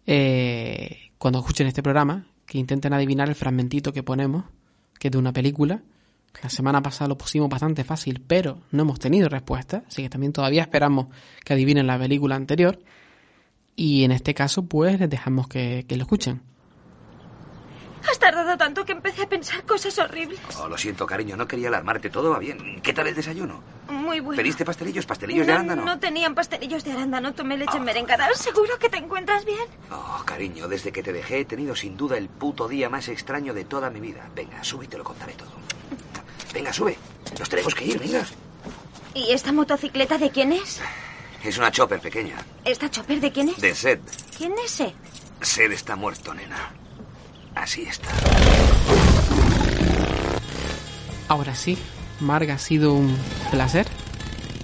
eh, 0.05 1.11
cuando 1.17 1.39
escuchen 1.39 1.67
este 1.67 1.83
programa, 1.83 2.27
que 2.45 2.57
intenten 2.57 2.93
adivinar 2.93 3.29
el 3.29 3.35
fragmentito 3.35 3.93
que 3.93 4.03
ponemos, 4.03 4.45
que 4.99 5.07
es 5.07 5.11
de 5.11 5.17
una 5.17 5.33
película. 5.33 5.81
La 6.41 6.49
semana 6.49 6.81
pasada 6.81 7.09
lo 7.09 7.17
pusimos 7.17 7.49
bastante 7.49 7.83
fácil, 7.83 8.23
pero 8.25 8.61
no 8.71 8.83
hemos 8.83 8.99
tenido 8.99 9.29
respuesta, 9.29 9.83
así 9.87 10.01
que 10.01 10.09
también 10.09 10.33
todavía 10.33 10.61
esperamos 10.61 11.07
que 11.43 11.53
adivinen 11.53 11.87
la 11.87 11.99
película 11.99 12.35
anterior. 12.35 12.79
Y 13.75 14.03
en 14.03 14.11
este 14.11 14.33
caso, 14.33 14.65
pues 14.65 14.99
les 14.99 15.09
dejamos 15.09 15.47
que 15.47 15.85
lo 15.89 16.03
escuchen. 16.03 16.41
Has 18.09 18.19
tardado 18.19 18.57
tanto 18.57 18.83
que 18.85 18.93
empecé 18.93 19.20
a 19.20 19.20
pensar 19.31 19.63
cosas 19.63 19.97
horribles. 19.97 20.41
Oh, 20.59 20.67
lo 20.67 20.77
siento, 20.77 21.07
cariño, 21.07 21.37
no 21.37 21.47
quería 21.47 21.69
alarmarte. 21.69 22.09
Todo 22.09 22.31
va 22.31 22.37
bien. 22.37 22.81
¿Qué 22.81 22.91
tal 22.91 23.07
el 23.07 23.15
desayuno? 23.15 23.63
Muy 23.87 24.19
bueno. 24.19 24.35
¿Pediste 24.35 24.65
pastelillos? 24.65 25.05
¿Pastelillos 25.05 25.47
de 25.47 25.53
arándano? 25.53 25.85
No 25.85 25.99
tenían 25.99 26.35
pastelillos 26.35 26.83
de 26.83 26.91
arándano. 26.91 27.33
Tomé 27.33 27.57
leche 27.57 27.77
oh. 27.77 27.79
merengada. 27.79 28.27
¿Seguro 28.33 28.77
que 28.77 28.89
te 28.89 28.97
encuentras 28.97 29.45
bien? 29.45 29.63
Oh, 29.89 30.21
cariño, 30.25 30.67
desde 30.67 30.91
que 30.91 31.01
te 31.01 31.13
dejé 31.13 31.39
he 31.39 31.45
tenido 31.45 31.77
sin 31.77 31.95
duda 31.95 32.17
el 32.17 32.27
puto 32.27 32.67
día 32.67 32.89
más 32.89 33.07
extraño 33.07 33.53
de 33.53 33.63
toda 33.63 33.89
mi 33.89 34.01
vida. 34.01 34.29
Venga, 34.35 34.61
sube 34.65 34.83
y 34.83 34.87
te 34.89 34.97
lo 34.97 35.05
contaré 35.05 35.33
todo. 35.33 35.51
Venga, 36.53 36.73
sube. 36.73 36.97
Nos 37.39 37.47
tenemos 37.47 37.73
que 37.73 37.85
ir, 37.85 37.99
venga. 37.99 38.25
¿Y 39.13 39.31
esta 39.31 39.53
motocicleta 39.53 40.17
de 40.17 40.29
quién 40.29 40.51
es? 40.51 40.81
Es 41.41 41.57
una 41.57 41.71
chopper 41.71 42.01
pequeña. 42.01 42.35
¿Esta 42.65 42.91
chopper 42.91 43.21
de 43.21 43.31
quién 43.31 43.47
es? 43.47 43.61
De 43.61 43.73
Sed. 43.73 43.99
¿Quién 44.37 44.53
es 44.63 44.71
Sed? 44.71 44.91
Sed 45.41 45.71
está 45.71 45.95
muerto, 45.95 46.33
nena. 46.33 46.73
Así 47.55 47.83
está. 47.83 48.09
Ahora 51.31 51.55
sí, 51.55 51.77
Marga, 52.19 52.55
ha 52.55 52.57
sido 52.57 52.93
un 52.93 53.15
placer. 53.51 53.87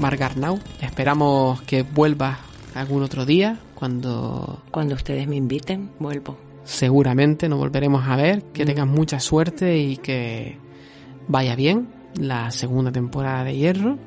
Marga 0.01 0.25
Arnau, 0.25 0.59
esperamos 0.81 1.61
que 1.61 1.83
vuelvas 1.83 2.39
algún 2.75 3.03
otro 3.03 3.25
día 3.25 3.57
cuando... 3.73 4.61
Cuando 4.69 4.95
ustedes 4.95 5.29
me 5.29 5.37
inviten, 5.37 5.91
vuelvo. 5.97 6.37
Seguramente 6.65 7.47
nos 7.47 7.57
volveremos 7.59 8.05
a 8.05 8.17
ver, 8.17 8.43
que 8.51 8.63
mm. 8.63 8.67
tengas 8.67 8.85
mucha 8.85 9.21
suerte 9.21 9.77
y 9.77 9.95
que 9.95 10.57
vaya 11.29 11.55
bien 11.55 11.87
la 12.19 12.51
segunda 12.51 12.91
temporada 12.91 13.45
de 13.45 13.55
Hierro 13.55 13.97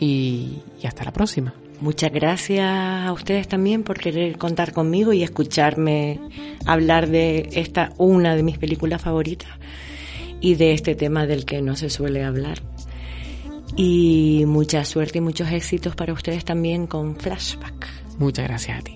y 0.00 0.62
hasta 0.84 1.04
la 1.04 1.12
próxima. 1.12 1.54
Muchas 1.80 2.10
gracias 2.10 2.66
a 2.66 3.12
ustedes 3.12 3.46
también 3.46 3.84
por 3.84 4.00
querer 4.00 4.36
contar 4.38 4.72
conmigo 4.72 5.12
y 5.12 5.22
escucharme 5.22 6.18
hablar 6.66 7.08
de 7.08 7.48
esta 7.52 7.92
una 7.96 8.34
de 8.34 8.42
mis 8.42 8.58
películas 8.58 9.00
favoritas 9.00 9.50
y 10.40 10.54
de 10.54 10.72
este 10.72 10.94
tema 10.94 11.26
del 11.26 11.44
que 11.44 11.62
no 11.62 11.76
se 11.76 11.90
suele 11.90 12.24
hablar. 12.24 12.62
Y 13.76 14.44
mucha 14.46 14.84
suerte 14.84 15.18
y 15.18 15.20
muchos 15.20 15.50
éxitos 15.52 15.94
para 15.94 16.12
ustedes 16.12 16.44
también 16.44 16.86
con 16.86 17.16
Flashback. 17.16 17.86
Muchas 18.18 18.48
gracias 18.48 18.78
a 18.78 18.82
ti. 18.82 18.94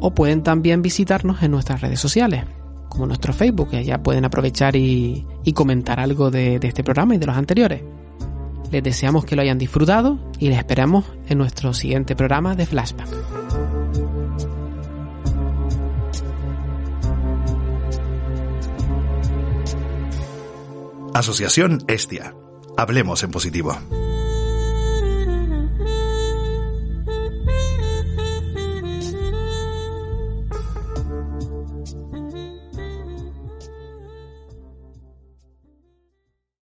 o 0.01 0.15
pueden 0.15 0.43
también 0.43 0.83
visitarnos 0.83 1.43
en 1.43 1.51
nuestras 1.51 1.81
redes 1.81 2.01
sociales 2.01 2.45
como 2.89 3.07
nuestro 3.07 3.33
Facebook, 3.33 3.71
que 3.71 3.85
ya 3.85 4.03
pueden 4.03 4.27
aprovechar 4.27 4.77
y, 4.77 5.25
comentar 5.55 5.99
algo 5.99 6.31
de 6.31 6.61
este 6.63 6.85
programa 6.85 7.15
y 7.15 7.19
de 7.19 7.27
los 7.27 7.37
anteriores. 7.37 7.83
Les 8.73 8.83
deseamos 8.83 9.27
que 9.27 9.37
lo 9.37 9.43
hayan 9.43 9.59
disfrutado 9.59 10.19
y 10.39 10.49
les 10.49 10.57
esperamos 10.57 11.05
en 11.29 11.37
nuestro 11.37 11.75
siguiente 11.75 12.17
programa 12.17 12.57
de 12.57 12.65
Flashback. 12.65 13.09
Asociación 21.13 21.85
Estia. 21.87 22.35
Hablemos 22.79 23.23
en 23.23 23.31
positivo. 23.31 23.77